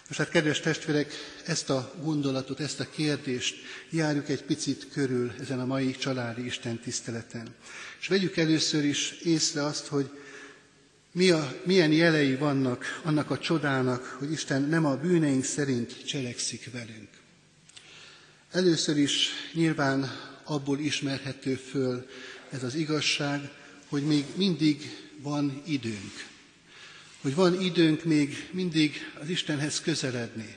Most 0.08 0.18
hát, 0.20 0.28
kedves 0.28 0.60
testvérek, 0.60 1.12
ezt 1.46 1.70
a 1.70 1.94
gondolatot, 2.02 2.60
ezt 2.60 2.80
a 2.80 2.90
kérdést 2.90 3.56
járjuk 3.90 4.28
egy 4.28 4.42
picit 4.42 4.88
körül 4.92 5.32
ezen 5.40 5.60
a 5.60 5.66
mai 5.66 5.90
családi 5.96 6.44
Isten 6.44 6.78
tiszteleten. 6.78 7.54
És 8.00 8.06
vegyük 8.08 8.36
először 8.36 8.84
is 8.84 9.10
észre 9.10 9.64
azt, 9.64 9.86
hogy 9.86 10.10
mi 11.12 11.30
a, 11.30 11.54
milyen 11.64 11.92
jelei 11.92 12.34
vannak 12.36 13.00
annak 13.02 13.30
a 13.30 13.38
csodának, 13.38 14.04
hogy 14.18 14.32
Isten 14.32 14.62
nem 14.62 14.84
a 14.86 14.96
bűneink 14.96 15.44
szerint 15.44 16.04
cselekszik 16.04 16.70
velünk. 16.72 17.08
Először 18.50 18.96
is 18.98 19.28
nyilván 19.52 20.10
abból 20.44 20.78
ismerhető 20.78 21.54
föl 21.54 22.06
ez 22.50 22.62
az 22.62 22.74
igazság, 22.74 23.50
hogy 23.88 24.02
még 24.02 24.24
mindig 24.36 24.96
van 25.22 25.62
időnk 25.66 26.12
hogy 27.20 27.34
van 27.34 27.60
időnk 27.60 28.04
még 28.04 28.48
mindig 28.50 29.12
az 29.20 29.28
Istenhez 29.28 29.80
közeledni. 29.80 30.56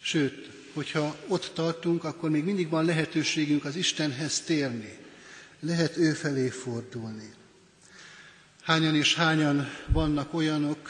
Sőt, 0.00 0.50
hogyha 0.72 1.16
ott 1.26 1.50
tartunk, 1.54 2.04
akkor 2.04 2.30
még 2.30 2.44
mindig 2.44 2.68
van 2.68 2.84
lehetőségünk 2.84 3.64
az 3.64 3.76
Istenhez 3.76 4.40
térni. 4.40 4.98
Lehet 5.60 5.96
ő 5.96 6.12
felé 6.12 6.48
fordulni. 6.48 7.32
Hányan 8.62 8.94
és 8.94 9.14
hányan 9.14 9.68
vannak 9.86 10.34
olyanok, 10.34 10.88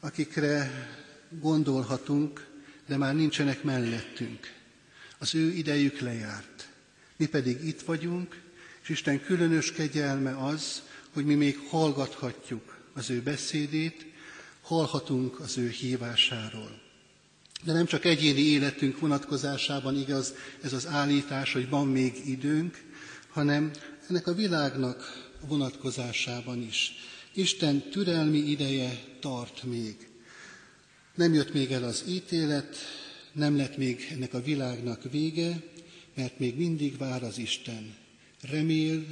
akikre 0.00 0.88
gondolhatunk, 1.40 2.46
de 2.86 2.96
már 2.96 3.14
nincsenek 3.14 3.62
mellettünk. 3.62 4.52
Az 5.18 5.34
ő 5.34 5.50
idejük 5.52 5.98
lejárt. 5.98 6.68
Mi 7.16 7.26
pedig 7.26 7.64
itt 7.64 7.80
vagyunk, 7.80 8.40
és 8.82 8.88
Isten 8.88 9.22
különös 9.22 9.72
kegyelme 9.72 10.36
az, 10.46 10.82
hogy 11.12 11.24
mi 11.24 11.34
még 11.34 11.58
hallgathatjuk 11.68 12.77
az 12.98 13.10
ő 13.10 13.22
beszédét, 13.22 14.06
hallhatunk 14.62 15.40
az 15.40 15.58
ő 15.58 15.68
hívásáról. 15.68 16.80
De 17.64 17.72
nem 17.72 17.86
csak 17.86 18.04
egyéni 18.04 18.40
életünk 18.40 18.98
vonatkozásában 18.98 19.96
igaz 19.96 20.34
ez 20.62 20.72
az 20.72 20.86
állítás, 20.86 21.52
hogy 21.52 21.68
van 21.68 21.86
még 21.86 22.22
időnk, 22.26 22.84
hanem 23.28 23.70
ennek 24.08 24.26
a 24.26 24.34
világnak 24.34 25.28
vonatkozásában 25.46 26.62
is. 26.62 26.92
Isten 27.34 27.90
türelmi 27.90 28.38
ideje 28.38 28.98
tart 29.20 29.62
még. 29.62 30.08
Nem 31.14 31.34
jött 31.34 31.52
még 31.52 31.72
el 31.72 31.84
az 31.84 32.04
ítélet, 32.08 32.76
nem 33.32 33.56
lett 33.56 33.76
még 33.76 34.08
ennek 34.10 34.34
a 34.34 34.42
világnak 34.42 35.02
vége, 35.10 35.62
mert 36.14 36.38
még 36.38 36.56
mindig 36.56 36.96
vár 36.96 37.22
az 37.22 37.38
Isten. 37.38 37.94
Remél, 38.40 39.04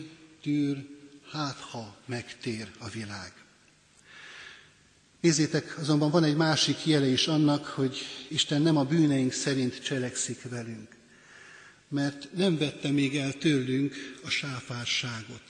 tűr, 0.42 0.86
hát 1.30 1.56
ha 1.56 1.96
megtér 2.06 2.70
a 2.78 2.88
világ. 2.88 3.45
Nézzétek, 5.26 5.78
azonban 5.78 6.10
van 6.10 6.24
egy 6.24 6.36
másik 6.36 6.84
jele 6.84 7.06
is 7.06 7.26
annak, 7.26 7.66
hogy 7.66 7.98
Isten 8.28 8.62
nem 8.62 8.76
a 8.76 8.84
bűneink 8.84 9.32
szerint 9.32 9.82
cselekszik 9.82 10.42
velünk, 10.42 10.88
mert 11.88 12.28
nem 12.32 12.58
vette 12.58 12.90
még 12.90 13.16
el 13.16 13.32
tőlünk 13.32 13.94
a 14.24 14.28
sáfárságot. 14.28 15.42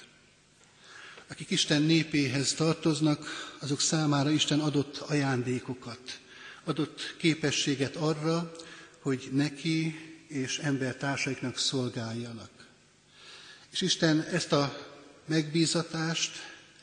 Akik 1.28 1.50
Isten 1.50 1.82
népéhez 1.82 2.54
tartoznak, 2.54 3.26
azok 3.60 3.80
számára 3.80 4.30
Isten 4.30 4.60
adott 4.60 4.96
ajándékokat, 4.96 6.20
adott 6.64 7.14
képességet 7.18 7.96
arra, 7.96 8.52
hogy 9.00 9.28
neki 9.32 9.94
és 10.28 10.58
embertársaiknak 10.58 11.58
szolgáljanak. 11.58 12.50
És 13.72 13.80
Isten 13.80 14.20
ezt 14.20 14.52
a 14.52 14.86
megbízatást, 15.26 16.32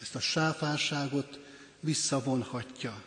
ezt 0.01 0.15
a 0.15 0.19
sáfárságot 0.19 1.41
visszavonhatja. 1.83 3.03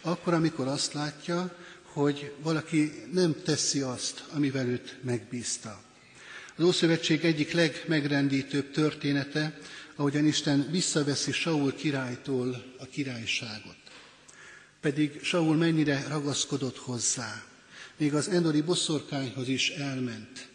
Akkor, 0.00 0.34
amikor 0.34 0.66
azt 0.66 0.92
látja, 0.92 1.56
hogy 1.82 2.32
valaki 2.42 2.92
nem 3.12 3.34
teszi 3.44 3.80
azt, 3.80 4.24
amivel 4.32 4.66
őt 4.66 4.96
megbízta. 5.02 5.82
Az 6.56 6.64
Ószövetség 6.64 7.24
egyik 7.24 7.52
legmegrendítőbb 7.52 8.70
története, 8.70 9.58
ahogyan 9.96 10.26
Isten 10.26 10.66
visszaveszi 10.70 11.32
Saul 11.32 11.74
királytól 11.74 12.64
a 12.78 12.86
királyságot. 12.86 13.76
Pedig 14.80 15.22
Saul 15.22 15.56
mennyire 15.56 16.04
ragaszkodott 16.08 16.76
hozzá. 16.78 17.44
Még 17.96 18.14
az 18.14 18.28
endori 18.28 18.60
bosszorkányhoz 18.60 19.48
is 19.48 19.70
elment, 19.70 20.48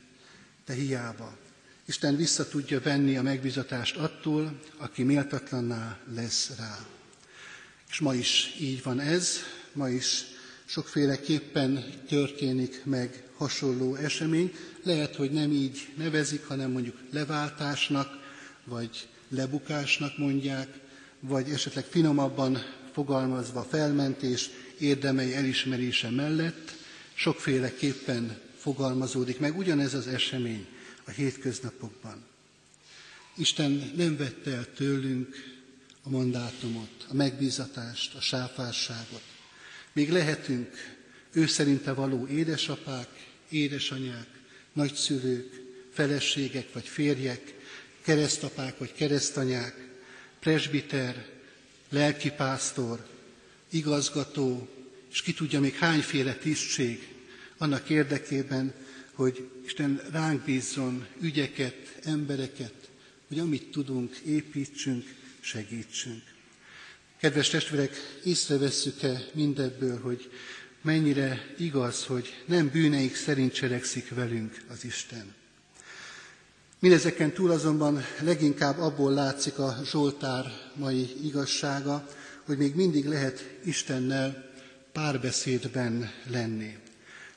de 0.65 0.73
hiába. 0.73 1.37
Isten 1.85 2.15
vissza 2.15 2.47
tudja 2.47 2.81
venni 2.81 3.17
a 3.17 3.21
megbizatást 3.21 3.97
attól, 3.97 4.59
aki 4.77 5.03
méltatlanná 5.03 5.99
lesz 6.13 6.51
rá. 6.57 6.85
És 7.91 7.99
ma 7.99 8.13
is 8.13 8.55
így 8.59 8.83
van 8.83 8.99
ez, 8.99 9.37
ma 9.73 9.89
is 9.89 10.23
sokféleképpen 10.65 11.83
történik 12.07 12.81
meg 12.85 13.23
hasonló 13.37 13.95
esemény. 13.95 14.53
Lehet, 14.83 15.15
hogy 15.15 15.31
nem 15.31 15.51
így 15.51 15.87
nevezik, 15.97 16.45
hanem 16.45 16.71
mondjuk 16.71 16.97
leváltásnak, 17.11 18.19
vagy 18.63 19.07
lebukásnak 19.29 20.17
mondják, 20.17 20.79
vagy 21.19 21.49
esetleg 21.49 21.85
finomabban 21.85 22.63
fogalmazva 22.93 23.63
felmentés 23.63 24.49
érdemei 24.79 25.33
elismerése 25.33 26.09
mellett 26.09 26.75
sokféleképpen 27.13 28.39
fogalmazódik 28.57 29.39
meg 29.39 29.57
ugyanez 29.57 29.93
az 29.93 30.07
esemény 30.07 30.67
a 31.05 31.09
hétköznapokban. 31.09 32.23
Isten 33.35 33.91
nem 33.95 34.17
vette 34.17 34.51
el 34.51 34.73
tőlünk 34.73 35.50
a 36.03 36.09
mandátumot, 36.09 37.05
a 37.07 37.13
megbízatást, 37.13 38.15
a 38.15 38.21
sáfárságot. 38.21 39.23
Még 39.93 40.11
lehetünk 40.11 40.99
ő 41.31 41.47
szerinte 41.47 41.93
való 41.93 42.27
édesapák, 42.27 43.07
édesanyák, 43.49 44.27
nagyszülők, 44.73 45.61
feleségek 45.93 46.73
vagy 46.73 46.87
férjek, 46.87 47.53
keresztapák 48.01 48.77
vagy 48.77 48.93
keresztanyák, 48.93 49.87
presbiter, 50.39 51.25
lelkipásztor, 51.89 53.07
igazgató, 53.69 54.69
és 55.11 55.21
ki 55.21 55.33
tudja 55.33 55.59
még 55.59 55.75
hányféle 55.75 56.33
tisztség 56.33 57.07
annak 57.57 57.89
érdekében, 57.89 58.73
hogy 59.13 59.49
Isten 59.65 60.01
ránk 60.11 60.43
bízzon 60.43 61.07
ügyeket, 61.21 61.99
embereket, 62.03 62.73
hogy 63.27 63.39
amit 63.39 63.71
tudunk, 63.71 64.15
építsünk, 64.15 65.15
segítsünk. 65.41 66.23
Kedves 67.17 67.49
testvérek, 67.49 67.95
észrevesszük-e 68.23 69.21
mindebből, 69.33 70.01
hogy 70.01 70.31
mennyire 70.81 71.53
igaz, 71.57 72.05
hogy 72.05 72.43
nem 72.45 72.69
bűneik 72.69 73.15
szerint 73.15 73.53
cselekszik 73.53 74.09
velünk 74.09 74.61
az 74.69 74.85
Isten. 74.85 75.33
Mindezeken 76.79 77.31
túl 77.31 77.51
azonban 77.51 78.03
leginkább 78.21 78.79
abból 78.79 79.13
látszik 79.13 79.57
a 79.57 79.77
Zsoltár 79.85 80.45
mai 80.75 81.25
igazsága, 81.25 82.07
hogy 82.45 82.57
még 82.57 82.75
mindig 82.75 83.05
lehet 83.05 83.57
Istennel 83.63 84.49
párbeszédben 84.91 86.11
lenni. 86.29 86.77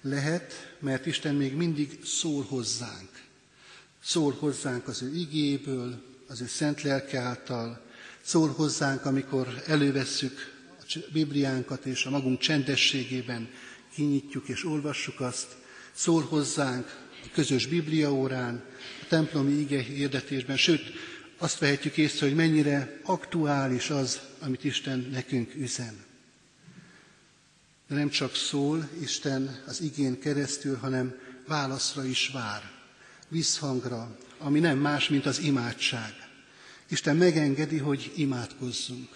Lehet, 0.00 0.74
mert 0.78 1.06
Isten 1.06 1.34
még 1.34 1.54
mindig 1.54 1.98
szól 2.04 2.42
hozzánk. 2.42 3.10
Szól 4.02 4.32
hozzánk 4.32 4.88
az 4.88 5.02
ő 5.02 5.14
igéből, 5.14 6.02
az 6.26 6.40
ő 6.40 6.46
szent 6.46 6.82
lelke 6.82 7.20
által, 7.20 7.84
szól 8.24 8.48
hozzánk, 8.48 9.04
amikor 9.04 9.62
elővesszük 9.66 10.52
a 10.78 10.98
Bibliánkat, 11.12 11.84
és 11.84 12.04
a 12.04 12.10
magunk 12.10 12.38
csendességében 12.38 13.48
kinyitjuk 13.94 14.48
és 14.48 14.64
olvassuk 14.64 15.20
azt, 15.20 15.56
szól 15.92 16.22
hozzánk 16.22 17.02
a 17.24 17.28
közös 17.32 17.66
Bibliaórán, 17.66 18.64
a 19.02 19.06
templomi 19.08 19.52
ige 19.52 19.82
hirdetésben, 19.82 20.56
sőt, 20.56 20.82
azt 21.38 21.58
vehetjük 21.58 21.96
észre, 21.96 22.26
hogy 22.26 22.34
mennyire 22.36 23.00
aktuális 23.02 23.90
az, 23.90 24.20
amit 24.40 24.64
Isten 24.64 25.08
nekünk 25.12 25.54
üzen. 25.54 25.94
De 27.88 27.94
nem 27.94 28.08
csak 28.08 28.34
szól 28.34 28.88
Isten 29.00 29.62
az 29.66 29.80
igén 29.80 30.20
keresztül, 30.20 30.76
hanem 30.76 31.14
válaszra 31.46 32.04
is 32.04 32.30
vár, 32.32 32.70
visszhangra, 33.28 34.16
ami 34.38 34.60
nem 34.60 34.78
más, 34.78 35.08
mint 35.08 35.26
az 35.26 35.38
imádság. 35.38 36.23
Isten 36.94 37.16
megengedi, 37.16 37.78
hogy 37.78 38.12
imádkozzunk, 38.16 39.08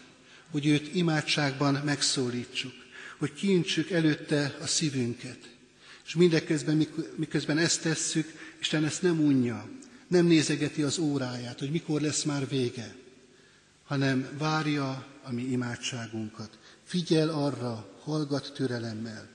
hogy 0.50 0.66
őt 0.66 0.94
imádságban 0.94 1.74
megszólítsuk, 1.84 2.72
hogy 3.18 3.34
kiintsük 3.34 3.90
előtte 3.90 4.56
a 4.60 4.66
szívünket. 4.66 5.38
És 6.06 6.14
mindeközben, 6.14 6.86
miközben 7.16 7.58
ezt 7.58 7.82
tesszük, 7.82 8.32
Isten 8.60 8.84
ezt 8.84 9.02
nem 9.02 9.20
unja, 9.20 9.68
nem 10.08 10.26
nézegeti 10.26 10.82
az 10.82 10.98
óráját, 10.98 11.58
hogy 11.58 11.70
mikor 11.70 12.00
lesz 12.00 12.22
már 12.22 12.48
vége, 12.48 12.94
hanem 13.84 14.28
várja 14.38 15.06
a 15.22 15.32
mi 15.32 15.42
imádságunkat. 15.42 16.58
Figyel 16.84 17.28
arra, 17.28 17.98
hallgat 18.02 18.52
türelemmel. 18.54 19.28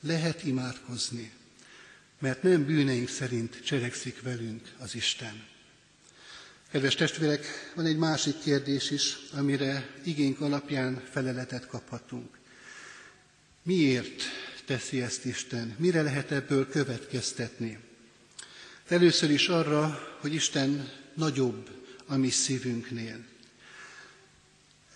Lehet 0.00 0.44
imádkozni, 0.44 1.32
mert 2.18 2.42
nem 2.42 2.64
bűneink 2.64 3.08
szerint 3.08 3.64
cselekszik 3.64 4.22
velünk 4.22 4.74
az 4.78 4.94
Isten. 4.94 5.48
Kedves 6.70 6.94
testvérek, 6.94 7.46
van 7.74 7.84
egy 7.86 7.96
másik 7.96 8.38
kérdés 8.38 8.90
is, 8.90 9.16
amire 9.32 9.90
igénk 10.04 10.40
alapján 10.40 11.02
feleletet 11.10 11.66
kaphatunk. 11.66 12.38
Miért 13.62 14.22
teszi 14.66 15.02
ezt 15.02 15.24
Isten? 15.24 15.74
Mire 15.78 16.02
lehet 16.02 16.30
ebből 16.30 16.68
következtetni? 16.68 17.78
Először 18.88 19.30
is 19.30 19.48
arra, 19.48 19.98
hogy 20.20 20.34
Isten 20.34 20.90
nagyobb 21.14 21.68
a 22.06 22.16
mi 22.16 22.28
szívünknél. 22.30 23.24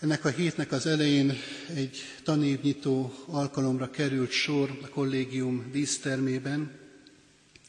Ennek 0.00 0.24
a 0.24 0.28
hétnek 0.28 0.72
az 0.72 0.86
elején 0.86 1.38
egy 1.74 1.98
tanévnyitó 2.22 3.14
alkalomra 3.26 3.90
került 3.90 4.30
sor 4.30 4.78
a 4.82 4.88
kollégium 4.88 5.70
dísztermében, 5.72 6.78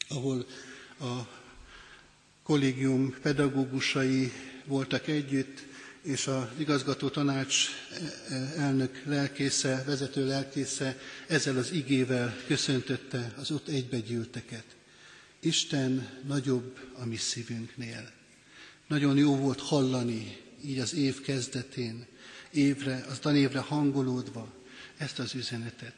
ahol 0.08 0.46
a 1.00 1.35
kollégium 2.46 3.14
pedagógusai 3.22 4.32
voltak 4.64 5.06
együtt, 5.08 5.64
és 6.02 6.26
az 6.26 6.44
igazgató 6.58 7.08
tanács 7.08 7.54
elnök 8.56 9.02
lelkésze, 9.04 9.82
vezető 9.86 10.26
lelkésze 10.26 10.98
ezzel 11.26 11.56
az 11.56 11.72
igével 11.72 12.36
köszöntötte 12.46 13.34
az 13.36 13.50
ott 13.50 13.68
egybegyűlteket. 13.68 14.64
Isten 15.40 16.08
nagyobb 16.26 16.78
a 16.98 17.04
mi 17.04 17.16
szívünknél. 17.16 18.10
Nagyon 18.86 19.16
jó 19.16 19.36
volt 19.36 19.60
hallani 19.60 20.36
így 20.64 20.78
az 20.78 20.94
év 20.94 21.20
kezdetén, 21.20 22.06
évre, 22.50 23.04
az 23.08 23.18
tanévre 23.18 23.58
hangolódva 23.58 24.52
ezt 24.96 25.18
az 25.18 25.34
üzenetet. 25.34 25.96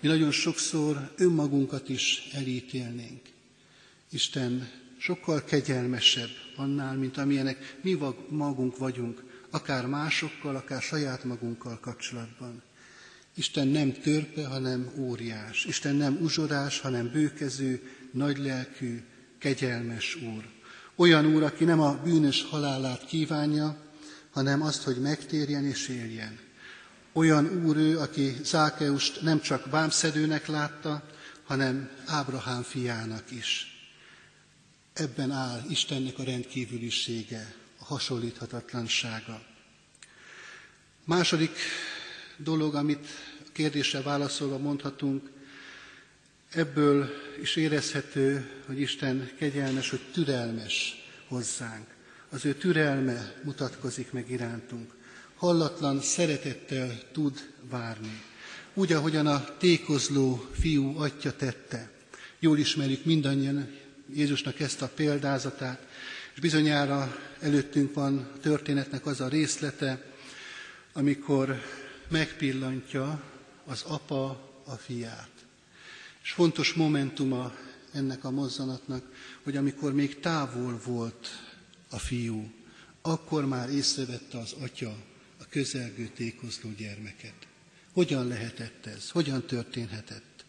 Mi 0.00 0.08
nagyon 0.08 0.30
sokszor 0.30 1.12
önmagunkat 1.16 1.88
is 1.88 2.28
elítélnénk. 2.32 3.22
Isten 4.10 4.84
sokkal 5.06 5.44
kegyelmesebb 5.44 6.28
annál, 6.56 6.94
mint 6.94 7.16
amilyenek 7.16 7.76
mi 7.82 7.98
magunk 8.28 8.78
vagyunk, 8.78 9.22
akár 9.50 9.86
másokkal, 9.86 10.56
akár 10.56 10.82
saját 10.82 11.24
magunkkal 11.24 11.78
kapcsolatban. 11.80 12.62
Isten 13.34 13.68
nem 13.68 13.92
törpe, 13.92 14.46
hanem 14.46 14.90
óriás. 14.98 15.64
Isten 15.64 15.94
nem 15.94 16.18
uzsorás, 16.20 16.80
hanem 16.80 17.10
bőkező, 17.12 17.82
nagylelkű, 18.12 19.02
kegyelmes 19.38 20.14
Úr. 20.14 20.44
Olyan 20.96 21.26
Úr, 21.26 21.42
aki 21.42 21.64
nem 21.64 21.80
a 21.80 22.00
bűnös 22.04 22.42
halálát 22.42 23.06
kívánja, 23.06 23.76
hanem 24.30 24.62
azt, 24.62 24.82
hogy 24.82 25.00
megtérjen 25.00 25.64
és 25.64 25.88
éljen. 25.88 26.38
Olyan 27.12 27.64
Úr 27.64 27.76
ő, 27.76 27.98
aki 27.98 28.36
Zákeust 28.42 29.22
nem 29.22 29.40
csak 29.40 29.70
vámszedőnek 29.70 30.46
látta, 30.46 31.02
hanem 31.44 31.90
Ábrahám 32.06 32.62
fiának 32.62 33.30
is. 33.30 33.75
Ebben 34.98 35.30
áll 35.30 35.62
Istennek 35.68 36.18
a 36.18 36.22
rendkívülisége, 36.24 37.54
a 37.78 37.84
hasonlíthatatlansága. 37.84 39.42
Második 41.04 41.58
dolog, 42.36 42.74
amit 42.74 43.06
a 43.46 43.52
kérdésre 43.52 44.02
válaszolva 44.02 44.58
mondhatunk, 44.58 45.30
ebből 46.50 47.10
is 47.40 47.56
érezhető, 47.56 48.50
hogy 48.66 48.80
Isten 48.80 49.30
kegyelmes, 49.38 49.90
hogy 49.90 50.00
türelmes 50.12 50.94
hozzánk. 51.28 51.86
Az 52.28 52.44
ő 52.44 52.54
türelme 52.54 53.34
mutatkozik 53.44 54.12
meg 54.12 54.30
irántunk. 54.30 54.94
Hallatlan 55.34 56.00
szeretettel 56.00 57.02
tud 57.12 57.52
várni. 57.70 58.22
Úgy, 58.74 58.92
ahogyan 58.92 59.26
a 59.26 59.56
tékozló 59.56 60.50
fiú 60.52 60.98
atya 60.98 61.36
tette. 61.36 61.90
Jól 62.38 62.58
ismerjük 62.58 63.04
mindannyian 63.04 63.84
Jézusnak 64.14 64.60
ezt 64.60 64.82
a 64.82 64.88
példázatát, 64.88 65.86
és 66.34 66.40
bizonyára 66.40 67.16
előttünk 67.40 67.94
van 67.94 68.18
a 68.18 68.38
történetnek 68.38 69.06
az 69.06 69.20
a 69.20 69.28
részlete, 69.28 70.04
amikor 70.92 71.62
megpillantja 72.08 73.22
az 73.64 73.82
apa 73.82 74.52
a 74.64 74.74
fiát. 74.74 75.30
És 76.22 76.30
fontos 76.32 76.72
momentuma 76.72 77.54
ennek 77.92 78.24
a 78.24 78.30
mozzanatnak, 78.30 79.04
hogy 79.42 79.56
amikor 79.56 79.92
még 79.94 80.20
távol 80.20 80.80
volt 80.84 81.28
a 81.90 81.98
fiú, 81.98 82.52
akkor 83.02 83.46
már 83.46 83.70
észrevette 83.70 84.38
az 84.38 84.52
atya 84.60 84.96
a 85.38 85.44
közelgő 85.50 86.10
tékozló 86.14 86.70
gyermeket. 86.76 87.34
Hogyan 87.92 88.26
lehetett 88.26 88.86
ez? 88.86 89.10
Hogyan 89.10 89.46
történhetett? 89.46 90.44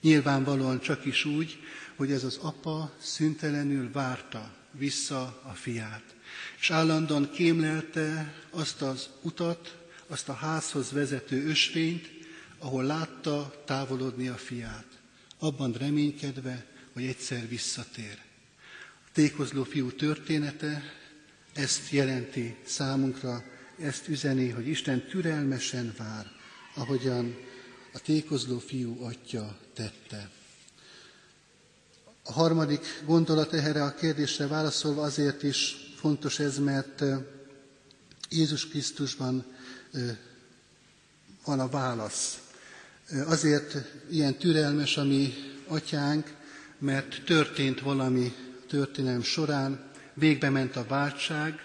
Nyilvánvalóan 0.00 0.80
csak 0.80 1.04
is 1.04 1.24
úgy, 1.24 1.58
hogy 1.98 2.12
ez 2.12 2.24
az 2.24 2.38
apa 2.42 2.92
szüntelenül 3.00 3.90
várta 3.92 4.54
vissza 4.70 5.42
a 5.44 5.52
fiát, 5.52 6.14
és 6.60 6.70
állandóan 6.70 7.30
kémlelte 7.30 8.34
azt 8.50 8.82
az 8.82 9.08
utat, 9.22 9.76
azt 10.06 10.28
a 10.28 10.32
házhoz 10.32 10.90
vezető 10.90 11.46
ösvényt, 11.46 12.10
ahol 12.58 12.84
látta 12.84 13.62
távolodni 13.64 14.28
a 14.28 14.36
fiát, 14.36 14.86
abban 15.38 15.72
reménykedve, 15.72 16.66
hogy 16.92 17.04
egyszer 17.04 17.48
visszatér. 17.48 18.18
A 19.06 19.10
tékozló 19.12 19.64
fiú 19.64 19.92
története 19.92 20.82
ezt 21.52 21.90
jelenti 21.90 22.56
számunkra, 22.64 23.44
ezt 23.78 24.08
üzeni, 24.08 24.48
hogy 24.48 24.68
Isten 24.68 25.06
türelmesen 25.06 25.94
vár, 25.98 26.26
ahogyan 26.74 27.36
a 27.92 27.98
tékozló 27.98 28.58
fiú 28.58 29.02
atya 29.02 29.58
tette. 29.74 30.30
A 32.28 32.32
harmadik 32.32 33.02
gondolat 33.04 33.52
erre 33.52 33.82
a 33.82 33.94
kérdésre 33.94 34.46
válaszolva 34.46 35.02
azért 35.02 35.42
is 35.42 35.76
fontos 35.96 36.38
ez, 36.38 36.58
mert 36.58 37.02
Jézus 38.30 38.68
Krisztusban 38.68 39.44
van 41.44 41.60
a 41.60 41.68
válasz. 41.68 42.38
Azért 43.26 43.76
ilyen 44.10 44.34
türelmes 44.34 44.96
a 44.96 45.04
mi 45.04 45.34
atyánk, 45.66 46.34
mert 46.78 47.22
történt 47.24 47.80
valami 47.80 48.34
történelem 48.66 49.22
során, 49.22 49.90
végbe 50.14 50.50
ment 50.50 50.76
a 50.76 50.86
váltság, 50.86 51.60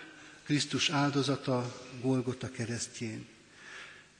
Krisztus 0.46 0.90
áldozata 0.90 1.82
Golgota 2.02 2.52
keresztjén. 2.52 3.26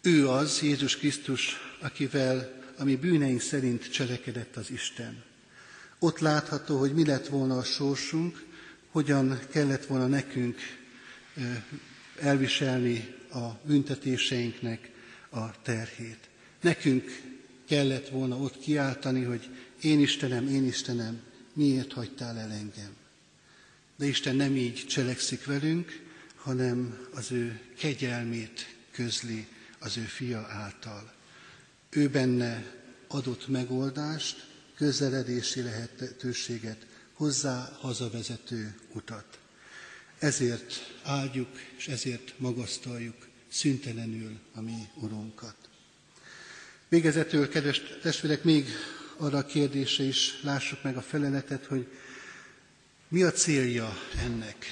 Ő 0.02 0.30
az, 0.30 0.62
Jézus 0.62 0.98
Krisztus, 0.98 1.56
akivel 1.82 2.62
a 2.78 2.84
mi 2.84 2.96
bűneink 2.96 3.42
szerint 3.42 3.92
cselekedett 3.92 4.56
az 4.56 4.72
Isten. 4.72 5.32
Ott 6.04 6.20
látható, 6.20 6.80
hogy 6.80 6.94
mi 6.94 7.06
lett 7.06 7.28
volna 7.28 7.58
a 7.58 7.64
sorsunk, 7.64 8.46
hogyan 8.92 9.40
kellett 9.52 9.86
volna 9.86 10.08
nekünk 10.08 10.60
elviselni 12.20 13.16
a 13.32 13.48
büntetéseinknek 13.66 14.92
a 15.30 15.62
terhét. 15.62 16.30
Nekünk 16.62 17.22
kellett 17.66 18.10
volna 18.10 18.38
ott 18.38 18.60
kiáltani, 18.60 19.24
hogy 19.24 19.50
én 19.82 20.00
Istenem, 20.00 20.48
én 20.48 20.66
Istenem, 20.66 21.22
miért 21.54 21.94
hagytál 21.94 22.38
el 22.38 22.52
engem? 22.52 22.96
De 23.96 24.06
Isten 24.06 24.36
nem 24.36 24.56
így 24.56 24.86
cselekszik 24.88 25.46
velünk, 25.46 26.02
hanem 26.36 27.08
az 27.14 27.32
ő 27.32 27.62
kegyelmét 27.78 28.76
közli 28.92 29.48
az 29.80 29.98
ő 29.98 30.02
fia 30.02 30.48
által. 30.50 31.14
Ő 31.90 32.10
benne 32.10 32.64
adott 33.08 33.48
megoldást, 33.48 34.52
közeledési 34.78 35.62
lehetőséget, 35.62 36.86
hozzá 37.14 37.78
hazavezető 37.80 38.76
utat. 38.94 39.40
Ezért 40.20 40.96
áldjuk, 41.04 41.50
és 41.78 41.88
ezért 41.88 42.34
magasztaljuk 42.38 43.28
szüntelenül 43.52 44.40
a 44.54 44.62
mi 44.62 44.88
Urunkat. 44.96 45.56
Végezetül, 46.90 47.50
kedves 47.50 47.82
testvérek, 48.02 48.44
még 48.44 48.68
arra 49.18 49.38
a 49.38 49.46
kérdése 49.46 50.04
is 50.04 50.42
lássuk 50.42 50.84
meg 50.84 50.98
a 50.98 51.02
feleletet, 51.02 51.66
hogy 51.66 51.88
mi 53.08 53.24
a 53.24 53.32
célja 53.32 53.98
ennek? 54.24 54.66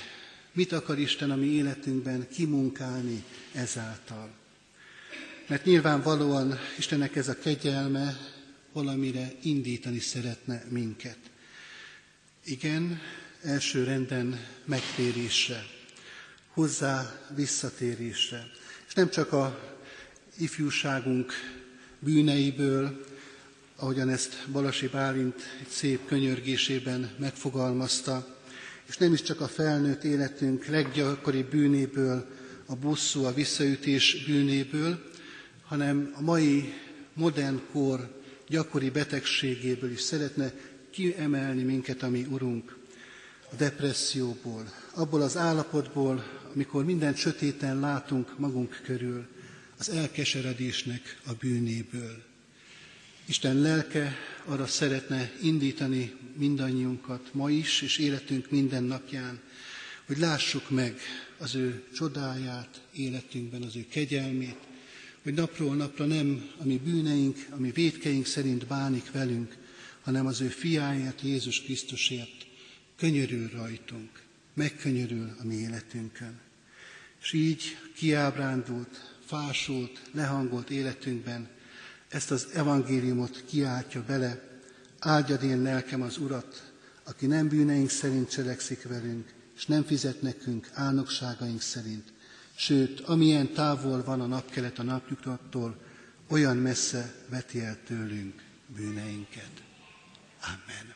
Mit 0.52 0.72
akar 0.72 1.00
Isten 1.00 1.32
a 1.32 1.36
mi 1.36 1.46
életünkben 1.46 2.28
kimunkálni 2.30 3.24
ezáltal? 3.54 4.30
Mert 5.48 5.66
nyilvánvalóan 5.66 6.60
Istennek 6.78 7.16
ez 7.16 7.28
a 7.28 7.40
kegyelme 7.40 8.18
valamire 8.74 9.32
indítani 9.42 10.00
szeretne 10.00 10.64
minket. 10.70 11.18
Igen, 12.46 13.02
első 13.42 13.84
renden 13.84 14.46
megtérésre, 14.66 15.66
hozzá 16.48 17.22
visszatérésre. 17.36 18.52
És 18.88 18.94
nem 18.94 19.10
csak 19.10 19.34
a 19.34 19.74
ifjúságunk 20.38 21.34
bűneiből, 22.00 23.06
ahogyan 23.76 24.10
ezt 24.10 24.48
Balasi 24.52 24.88
Bálint 24.88 25.42
egy 25.60 25.70
szép 25.70 26.06
könyörgésében 26.06 27.12
megfogalmazta, 27.20 28.40
és 28.88 28.98
nem 28.98 29.14
is 29.14 29.22
csak 29.22 29.42
a 29.42 29.48
felnőtt 29.48 30.04
életünk 30.04 30.66
leggyakoribb 30.66 31.50
bűnéből, 31.50 32.30
a 32.66 32.76
bosszú, 32.76 33.24
a 33.24 33.34
visszaütés 33.34 34.24
bűnéből, 34.26 35.12
hanem 35.66 36.14
a 36.16 36.22
mai 36.22 36.74
modern 37.14 37.62
kor 37.72 38.21
gyakori 38.52 38.90
betegségéből 38.90 39.92
is 39.92 40.02
szeretne 40.02 40.54
kiemelni 40.90 41.64
minket, 41.64 42.04
ami 42.04 42.26
Urunk, 42.30 42.78
a 43.52 43.56
depresszióból, 43.56 44.74
abból 44.94 45.22
az 45.22 45.38
állapotból, 45.38 46.24
amikor 46.54 46.86
minden 46.86 47.16
sötéten 47.16 47.80
látunk 47.80 48.40
magunk 48.40 48.82
körül, 48.84 49.28
az 49.78 49.90
elkeseredésnek 49.90 51.20
a 51.26 51.34
bűnéből. 51.40 52.24
Isten 53.26 53.56
lelke 53.56 54.16
arra 54.46 54.68
szeretne 54.68 55.32
indítani 55.42 56.16
mindannyiunkat 56.38 57.30
ma 57.34 57.50
is, 57.50 57.82
és 57.82 57.98
életünk 57.98 58.50
minden 58.50 58.84
napján, 58.84 59.40
hogy 60.06 60.18
lássuk 60.18 60.70
meg 60.70 61.00
az 61.38 61.56
ő 61.56 61.84
csodáját 61.94 62.82
életünkben, 62.94 63.62
az 63.62 63.76
ő 63.76 63.86
kegyelmét, 63.90 64.58
hogy 65.24 65.34
napról 65.34 65.76
napra 65.76 66.06
nem 66.06 66.50
a 66.58 66.66
mi 66.66 66.78
bűneink, 66.84 67.38
a 67.50 67.56
mi 67.56 67.72
védkeink 67.72 68.26
szerint 68.26 68.68
bánik 68.68 69.12
velünk, 69.12 69.58
hanem 70.02 70.26
az 70.26 70.42
ő 70.42 70.48
fiáért, 70.48 71.22
Jézus 71.22 71.62
Krisztusért 71.62 72.46
könyörül 72.98 73.50
rajtunk, 73.50 74.10
megkönyörül 74.54 75.36
a 75.40 75.46
mi 75.46 75.56
életünkön. 75.56 76.40
És 77.22 77.34
így 77.34 77.78
kiábrándult, 77.96 79.18
fásult, 79.26 80.02
lehangolt 80.12 80.70
életünkben 80.70 81.50
ezt 82.10 82.32
az 82.32 82.48
evangéliumot 82.54 83.44
kiáltja 83.46 84.04
bele, 84.04 84.60
áldjad 85.00 85.44
én 85.44 85.62
lelkem 85.62 86.02
az 86.02 86.18
Urat, 86.18 86.72
aki 87.04 87.26
nem 87.26 87.48
bűneink 87.48 87.90
szerint 87.90 88.30
cselekszik 88.30 88.84
velünk, 88.84 89.34
és 89.56 89.66
nem 89.66 89.84
fizet 89.84 90.22
nekünk 90.22 90.70
álnokságaink 90.74 91.62
szerint, 91.62 92.14
sőt, 92.62 93.00
amilyen 93.00 93.54
távol 93.54 94.04
van 94.04 94.22
a 94.22 94.26
napkelet 94.26 94.80
a 94.80 94.84
napnyugtattól, 94.84 95.78
olyan 96.28 96.58
messze 96.58 97.14
veti 97.30 97.60
el 97.60 97.78
tőlünk 97.86 98.44
bűneinket. 98.76 99.52
Amen. 100.42 100.94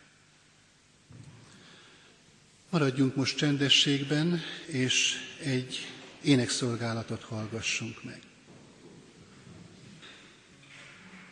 Maradjunk 2.69 3.15
most 3.15 3.37
csendességben, 3.37 4.39
és 4.65 5.15
egy 5.43 5.87
énekszolgálatot 6.21 7.23
hallgassunk 7.23 8.03
meg. 8.03 8.21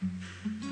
Eljöttem, 0.02 0.63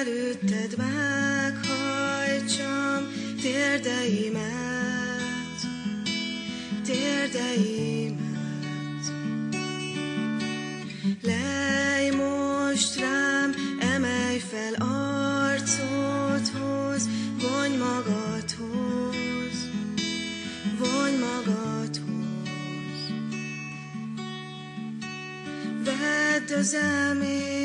előtted 0.00 0.76
meghajtsam 0.76 1.92
térdeimet, 3.42 4.40
térdeimet. 6.84 8.18
Lej 11.22 12.10
most 12.10 12.98
rám, 13.00 13.54
emelj 13.94 14.38
fel 14.38 14.74
arcodhoz, 15.48 17.08
vonj 17.40 17.76
magadhoz, 17.76 19.56
vonj 20.78 21.16
magadhoz. 21.16 23.00
Vedd 25.84 26.52
az 26.58 26.74
elmét, 26.74 27.59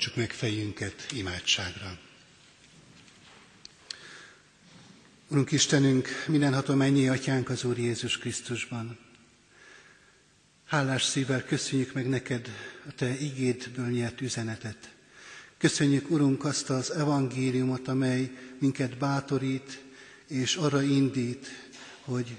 hajtsuk 0.00 0.18
meg 0.18 0.32
fejünket 0.32 1.06
imádságra. 1.12 1.98
Urunk 5.28 5.52
Istenünk, 5.52 6.08
mindenható 6.26 6.74
mennyi 6.74 7.08
atyánk 7.08 7.48
az 7.48 7.64
Úr 7.64 7.78
Jézus 7.78 8.18
Krisztusban. 8.18 8.98
Hálás 10.64 11.02
szívvel 11.02 11.44
köszönjük 11.44 11.92
meg 11.92 12.08
neked 12.08 12.48
a 12.88 12.92
te 12.94 13.18
igédből 13.18 13.90
nyert 13.90 14.20
üzenetet. 14.20 14.94
Köszönjük, 15.58 16.10
Urunk, 16.10 16.44
azt 16.44 16.70
az 16.70 16.90
evangéliumot, 16.90 17.88
amely 17.88 18.30
minket 18.58 18.98
bátorít 18.98 19.82
és 20.26 20.56
arra 20.56 20.82
indít, 20.82 21.46
hogy 22.00 22.36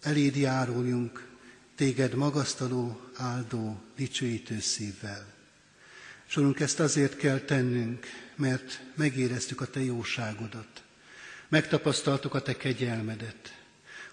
eléd 0.00 0.36
járuljunk 0.36 1.28
téged 1.74 2.14
magasztaló, 2.14 3.00
áldó, 3.16 3.82
dicsőítő 3.96 4.60
szívvel. 4.60 5.33
És 6.34 6.40
Urunk, 6.40 6.60
ezt 6.60 6.80
azért 6.80 7.16
kell 7.16 7.38
tennünk, 7.38 8.06
mert 8.36 8.80
megéreztük 8.94 9.60
a 9.60 9.66
Te 9.66 9.80
jóságodat. 9.80 10.82
Megtapasztaltuk 11.48 12.34
a 12.34 12.42
Te 12.42 12.56
kegyelmedet. 12.56 13.62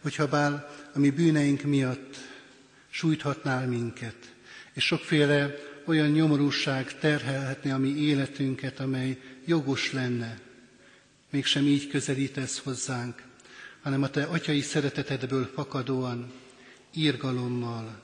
Hogyha 0.02 0.28
bár 0.28 0.70
a 0.94 1.00
mi 1.00 1.10
bűneink 1.10 1.62
miatt 1.62 2.18
sújthatnál 2.90 3.68
minket, 3.68 4.16
és 4.74 4.86
sokféle 4.86 5.56
olyan 5.86 6.10
nyomorúság 6.10 7.00
terhelhetné 7.00 7.72
a 7.72 7.78
mi 7.78 7.90
életünket, 7.90 8.80
amely 8.80 9.22
jogos 9.46 9.92
lenne, 9.92 10.40
mégsem 11.30 11.66
így 11.66 11.88
közelítesz 11.88 12.60
hozzánk, 12.60 13.24
hanem 13.82 14.04
a 14.04 14.10
Te 14.10 14.24
atyai 14.24 14.62
szeretetedből 14.62 15.52
fakadóan, 15.54 16.32
írgalommal, 16.94 18.02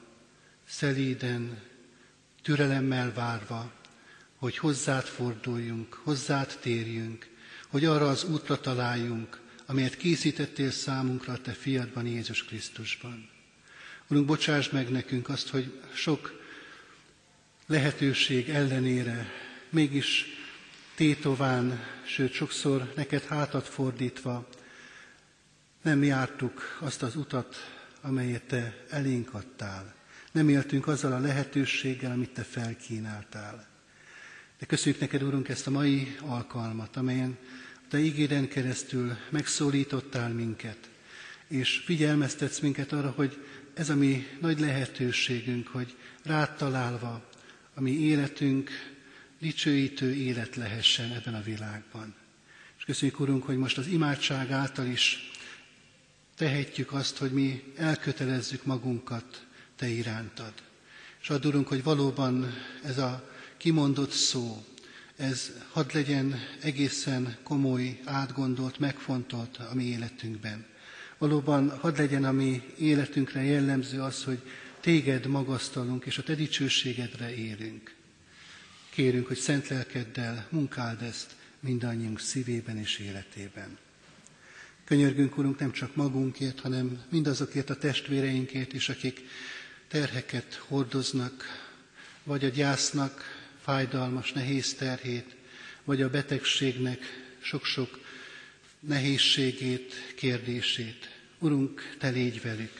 szelíden, 0.67 1.61
türelemmel 2.41 3.13
várva, 3.13 3.76
hogy 4.37 4.57
hozzád 4.57 5.03
forduljunk, 5.03 5.93
hozzád 5.93 6.57
térjünk, 6.61 7.27
hogy 7.67 7.85
arra 7.85 8.09
az 8.09 8.23
útra 8.23 8.59
találjunk, 8.59 9.39
amelyet 9.65 9.97
készítettél 9.97 10.71
számunkra 10.71 11.33
a 11.33 11.41
Te 11.41 11.51
fiadban, 11.51 12.05
Jézus 12.05 12.45
Krisztusban. 12.45 13.29
Urunk, 14.07 14.25
bocsáss 14.25 14.69
meg 14.69 14.89
nekünk 14.89 15.29
azt, 15.29 15.49
hogy 15.49 15.79
sok 15.93 16.41
lehetőség 17.65 18.49
ellenére 18.49 19.31
mégis 19.69 20.25
tétován, 20.95 21.83
sőt 22.05 22.33
sokszor 22.33 22.93
neked 22.95 23.23
hátat 23.23 23.67
fordítva 23.67 24.47
nem 25.81 26.03
jártuk 26.03 26.77
azt 26.79 27.03
az 27.03 27.15
utat, 27.15 27.55
amelyet 28.01 28.43
Te 28.43 28.85
elénk 28.89 29.33
adtál. 29.33 29.95
Nem 30.31 30.49
éltünk 30.49 30.87
azzal 30.87 31.11
a 31.11 31.19
lehetőséggel, 31.19 32.11
amit 32.11 32.29
Te 32.29 32.43
felkínáltál. 32.43 33.66
De 34.59 34.65
köszönjük 34.65 35.01
neked, 35.01 35.23
Úrunk, 35.23 35.49
ezt 35.49 35.67
a 35.67 35.71
mai 35.71 36.15
alkalmat, 36.21 36.95
amelyen 36.95 37.37
Te 37.89 37.99
ígéden 37.99 38.47
keresztül 38.47 39.17
megszólítottál 39.29 40.29
minket, 40.29 40.89
és 41.47 41.81
figyelmeztetsz 41.85 42.59
minket 42.59 42.91
arra, 42.91 43.09
hogy 43.09 43.45
ez 43.73 43.89
a 43.89 43.95
mi 43.95 44.27
nagy 44.41 44.59
lehetőségünk, 44.59 45.67
hogy 45.67 45.95
rád 46.23 46.55
találva 46.55 47.29
a 47.73 47.81
mi 47.81 47.91
életünk 47.91 48.69
dicsőítő 49.39 50.13
élet 50.13 50.55
lehessen 50.55 51.11
ebben 51.11 51.35
a 51.35 51.41
világban. 51.41 52.15
És 52.77 52.83
köszönjük, 52.83 53.19
Urunk, 53.19 53.43
hogy 53.43 53.57
most 53.57 53.77
az 53.77 53.87
imádság 53.87 54.51
által 54.51 54.85
is 54.85 55.31
tehetjük 56.35 56.93
azt, 56.93 57.17
hogy 57.17 57.31
mi 57.31 57.73
elkötelezzük 57.75 58.65
magunkat 58.65 59.45
Te 59.75 59.87
irántad. 59.87 60.53
És 61.21 61.29
add, 61.29 61.45
Urunk, 61.45 61.67
hogy 61.67 61.83
valóban 61.83 62.53
ez 62.83 62.97
a 62.97 63.35
kimondott 63.57 64.11
szó, 64.11 64.65
ez 65.15 65.51
hadd 65.71 65.89
legyen 65.93 66.39
egészen 66.61 67.37
komoly, 67.43 67.99
átgondolt, 68.03 68.79
megfontolt 68.79 69.57
a 69.57 69.73
mi 69.73 69.83
életünkben. 69.83 70.65
Valóban 71.17 71.69
hadd 71.69 71.97
legyen 71.97 72.23
a 72.23 72.31
mi 72.31 72.63
életünkre 72.77 73.43
jellemző 73.43 74.01
az, 74.01 74.23
hogy 74.23 74.39
téged 74.79 75.25
magasztalunk, 75.25 76.05
és 76.05 76.17
a 76.17 76.23
te 76.23 76.35
dicsőségedre 76.35 77.35
élünk. 77.35 77.95
Kérünk, 78.89 79.27
hogy 79.27 79.37
szent 79.37 79.67
lelkeddel 79.67 80.47
munkáld 80.49 81.01
ezt 81.01 81.35
mindannyiunk 81.59 82.19
szívében 82.19 82.77
és 82.77 82.99
életében. 82.99 83.77
Könyörgünk, 84.85 85.37
Urunk, 85.37 85.59
nem 85.59 85.71
csak 85.71 85.95
magunkért, 85.95 86.59
hanem 86.59 87.03
mindazokért 87.09 87.69
a 87.69 87.77
testvéreinkért 87.77 88.73
is, 88.73 88.89
akik 88.89 89.21
terheket 89.87 90.53
hordoznak, 90.53 91.45
vagy 92.23 92.45
a 92.45 92.49
gyásznak 92.49 93.36
fájdalmas, 93.67 94.31
nehéz 94.31 94.73
terhét, 94.73 95.35
vagy 95.83 96.01
a 96.01 96.09
betegségnek 96.09 96.99
sok-sok 97.41 97.99
nehézségét, 98.79 99.93
kérdését. 100.15 101.09
Urunk, 101.39 101.95
Te 101.99 102.09
légy 102.09 102.41
velük, 102.41 102.71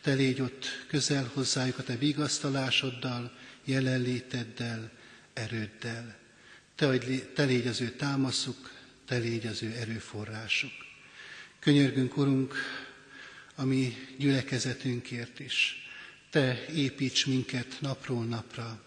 Te 0.00 0.12
légy 0.12 0.40
ott 0.40 0.66
közel 0.86 1.30
hozzájuk 1.34 1.78
a 1.78 1.82
Te 1.82 1.96
vigasztalásoddal, 1.96 3.32
jelenléteddel, 3.64 4.90
erőddel. 5.32 6.16
Te, 6.74 6.98
te 7.34 7.44
légy 7.44 7.66
az 7.66 7.80
ő 7.80 7.90
támaszuk, 7.90 8.70
Te 9.06 9.16
légy 9.16 9.46
az 9.46 9.62
ő 9.62 9.72
erőforrásuk. 9.78 10.72
Könyörgünk, 11.58 12.16
Urunk, 12.16 12.54
a 13.54 13.64
mi 13.64 13.96
gyülekezetünkért 14.18 15.40
is. 15.40 15.86
Te 16.30 16.66
építs 16.74 17.26
minket 17.26 17.76
napról 17.80 18.24
napra. 18.24 18.82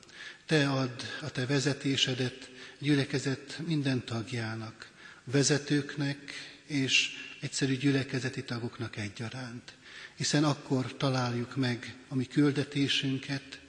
Te 0.46 0.70
add 0.70 1.02
a 1.22 1.30
Te 1.30 1.46
vezetésedet 1.46 2.50
gyülekezet 2.80 3.60
minden 3.68 4.06
tagjának, 4.06 4.92
vezetőknek 5.24 6.34
és 6.66 7.10
egyszerű 7.40 7.78
gyülekezeti 7.78 8.44
tagoknak 8.44 8.98
egyaránt. 8.98 9.74
Hiszen 10.16 10.44
akkor 10.44 10.98
találjuk 10.98 11.56
meg 11.56 11.96
a 12.08 12.16
mi 12.16 12.26
küldetésünket 12.26 13.60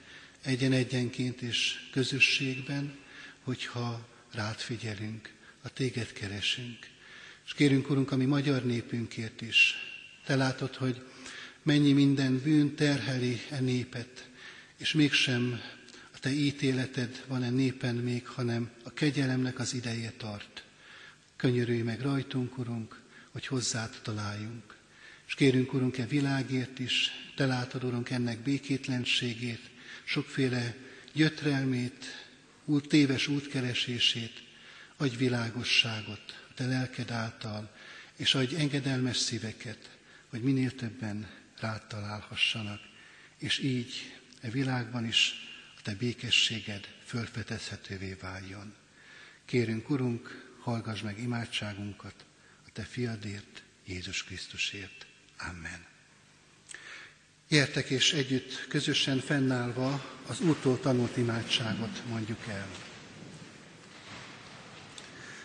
egyen-egyenként 0.41 1.41
és 1.41 1.89
közösségben, 1.91 2.97
hogyha 3.43 4.07
rád 4.33 4.57
figyelünk, 4.57 5.33
a 5.61 5.69
téged 5.69 6.13
keresünk. 6.13 6.87
És 7.45 7.53
kérünk, 7.53 7.89
Urunk, 7.89 8.11
a 8.11 8.17
mi 8.17 8.25
magyar 8.25 8.65
népünkért 8.65 9.41
is. 9.41 9.75
Te 10.25 10.35
látod, 10.35 10.75
hogy 10.75 11.01
mennyi 11.63 11.91
minden 11.91 12.39
bűn 12.39 12.75
terheli 12.75 13.41
e 13.49 13.59
népet, 13.59 14.29
és 14.77 14.93
mégsem 14.93 15.61
te 16.27 16.33
ítéleted 16.33 17.23
van 17.27 17.43
e 17.43 17.49
népen 17.49 17.95
még, 17.95 18.27
hanem 18.27 18.69
a 18.83 18.93
kegyelemnek 18.93 19.59
az 19.59 19.73
ideje 19.73 20.13
tart. 20.17 20.63
Könyörülj 21.35 21.81
meg 21.81 22.01
rajtunk, 22.01 22.57
Urunk, 22.57 23.01
hogy 23.31 23.47
hozzád 23.47 23.99
találjunk. 24.01 24.75
És 25.27 25.33
kérünk, 25.35 25.73
Urunk, 25.73 25.97
e 25.97 26.05
világért 26.05 26.79
is, 26.79 27.11
Te 27.35 27.45
látod, 27.45 27.83
Urunk, 27.83 28.09
ennek 28.09 28.39
békétlenségét, 28.39 29.69
sokféle 30.03 30.75
gyötrelmét, 31.13 32.05
út, 32.65 32.87
téves 32.87 33.27
útkeresését, 33.27 34.43
adj 34.97 35.15
világosságot 35.15 36.45
a 36.49 36.53
Te 36.53 36.65
lelked 36.65 37.11
által, 37.11 37.75
és 38.15 38.35
adj 38.35 38.55
engedelmes 38.55 39.17
szíveket, 39.17 39.97
hogy 40.29 40.41
minél 40.41 40.71
többen 40.75 41.27
rád 41.59 41.87
találhassanak, 41.87 42.79
és 43.37 43.59
így 43.59 44.19
e 44.41 44.49
világban 44.49 45.05
is 45.05 45.46
Te 45.87 45.95
békességed 45.95 46.87
fölfedezhetővé 47.05 48.17
váljon. 48.21 48.73
Kérünk, 49.45 49.89
Urunk, 49.89 50.51
hallgass 50.59 51.01
meg 51.01 51.19
imádságunkat 51.19 52.13
a 52.65 52.69
Te 52.73 52.81
fiadért, 52.81 53.63
Jézus 53.85 54.23
Krisztusért. 54.23 55.05
Amen. 55.37 55.85
Gyertek 57.47 57.89
és 57.89 58.13
együtt 58.13 58.67
közösen 58.67 59.19
fennállva 59.19 60.17
az 60.27 60.41
úttól 60.41 60.79
tanult 60.79 61.17
imádságot 61.17 62.03
mondjuk 62.07 62.47
el. 62.47 62.67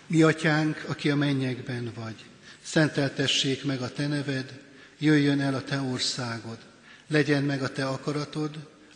Mi 0.06 0.22
atyánk, 0.22 0.84
aki 0.86 1.10
a 1.10 1.16
mennyekben 1.16 1.92
vagy, 1.94 2.24
szenteltessék 2.62 3.64
meg 3.64 3.80
a 3.80 3.92
te 3.92 4.06
neved, 4.06 4.60
jöjjön 4.98 5.40
el 5.40 5.54
a 5.54 5.64
te 5.64 5.80
országod, 5.80 6.58
legyen 7.06 7.42
meg 7.42 7.62
a 7.62 7.72
te 7.72 7.86
akaratod, 7.86 8.71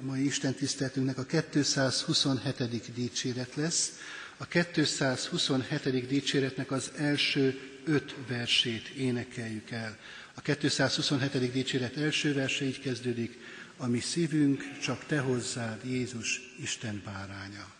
a 0.00 0.04
mai 0.04 0.24
Isten 0.24 0.54
tiszteltünknek 0.54 1.18
a 1.18 1.24
227. 1.24 2.92
dicséret 2.94 3.54
lesz. 3.54 3.90
A 4.36 4.46
227. 4.46 6.06
dicséretnek 6.06 6.70
az 6.70 6.90
első 6.96 7.60
öt 7.84 8.14
versét 8.28 8.88
énekeljük 8.88 9.70
el. 9.70 9.96
A 10.34 10.40
227. 10.40 11.52
dicséret 11.52 11.96
első 11.96 12.34
verse 12.34 12.64
így 12.64 12.80
kezdődik, 12.80 13.38
a 13.76 13.86
mi 13.86 14.00
szívünk 14.00 14.78
csak 14.82 15.04
Te 15.06 15.18
hozzád, 15.18 15.84
Jézus, 15.84 16.40
Isten 16.62 17.02
báránya. 17.04 17.77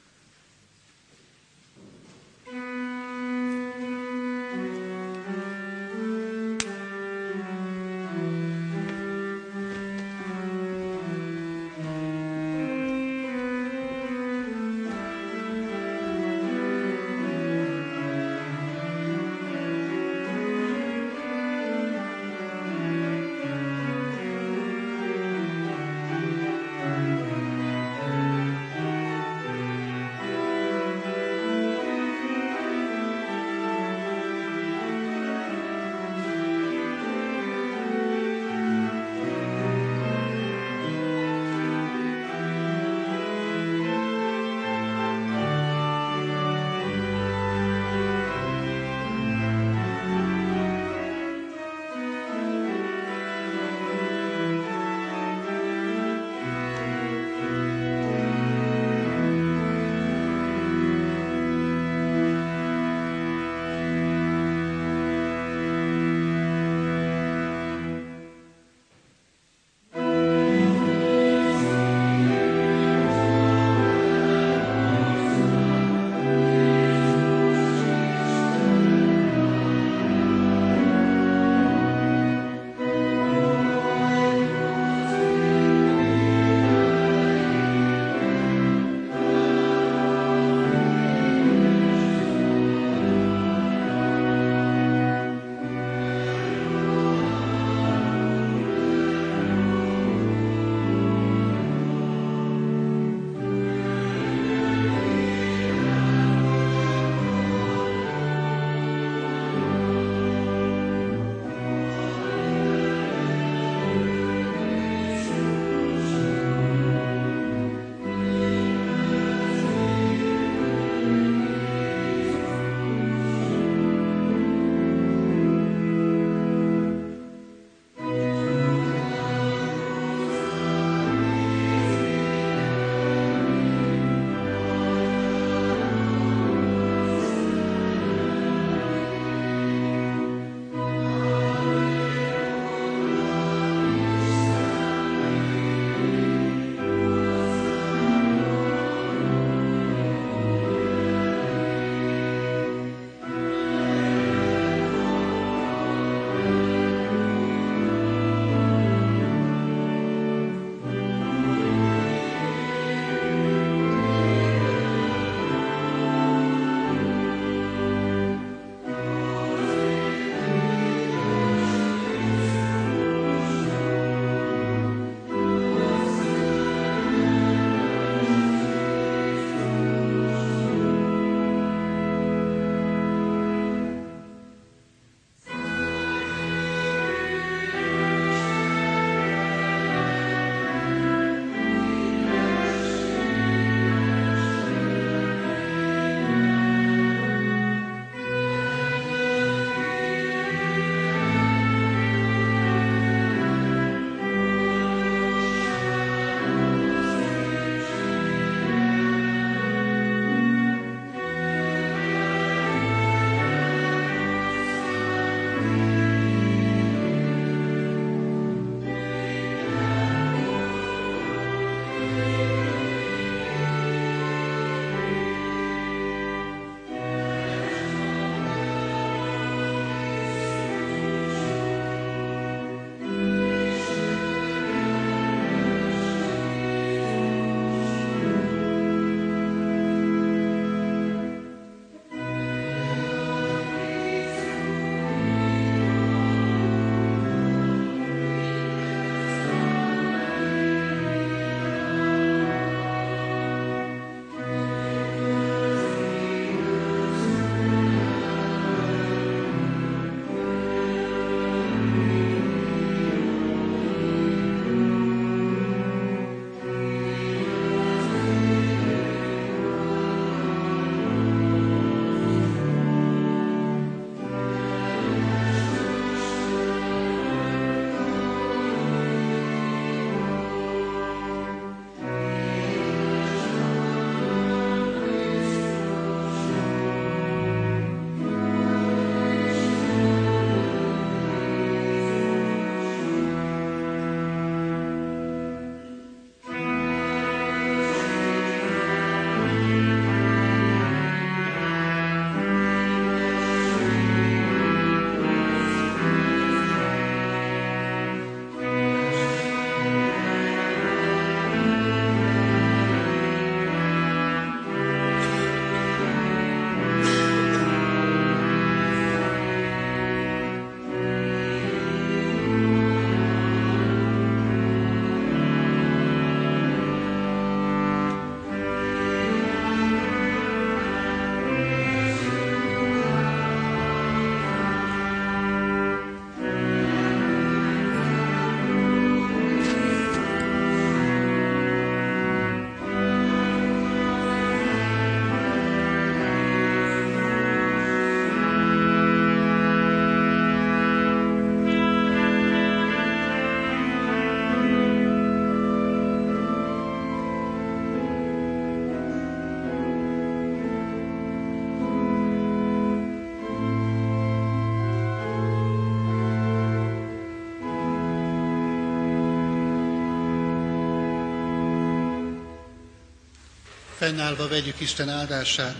Fennállva 374.09 374.49
vegyük 374.49 374.81
Isten 374.81 375.09
áldását. 375.09 375.77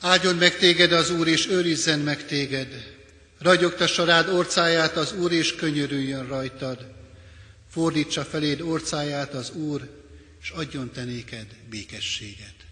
Áldjon 0.00 0.34
meg 0.34 0.56
téged 0.58 0.92
az 0.92 1.10
Úr, 1.10 1.28
és 1.28 1.48
őrizzen 1.48 1.98
meg 1.98 2.26
téged. 2.26 2.94
Ragyogtassa 3.38 4.04
rád 4.04 4.28
orcáját 4.28 4.96
az 4.96 5.12
Úr, 5.12 5.32
és 5.32 5.54
könyörüljön 5.54 6.26
rajtad. 6.26 6.94
Fordítsa 7.70 8.24
feléd 8.24 8.60
orcáját 8.60 9.34
az 9.34 9.50
Úr, 9.50 10.04
és 10.42 10.50
adjon 10.50 10.92
te 10.92 11.04
néked 11.04 11.46
békességet. 11.70 12.63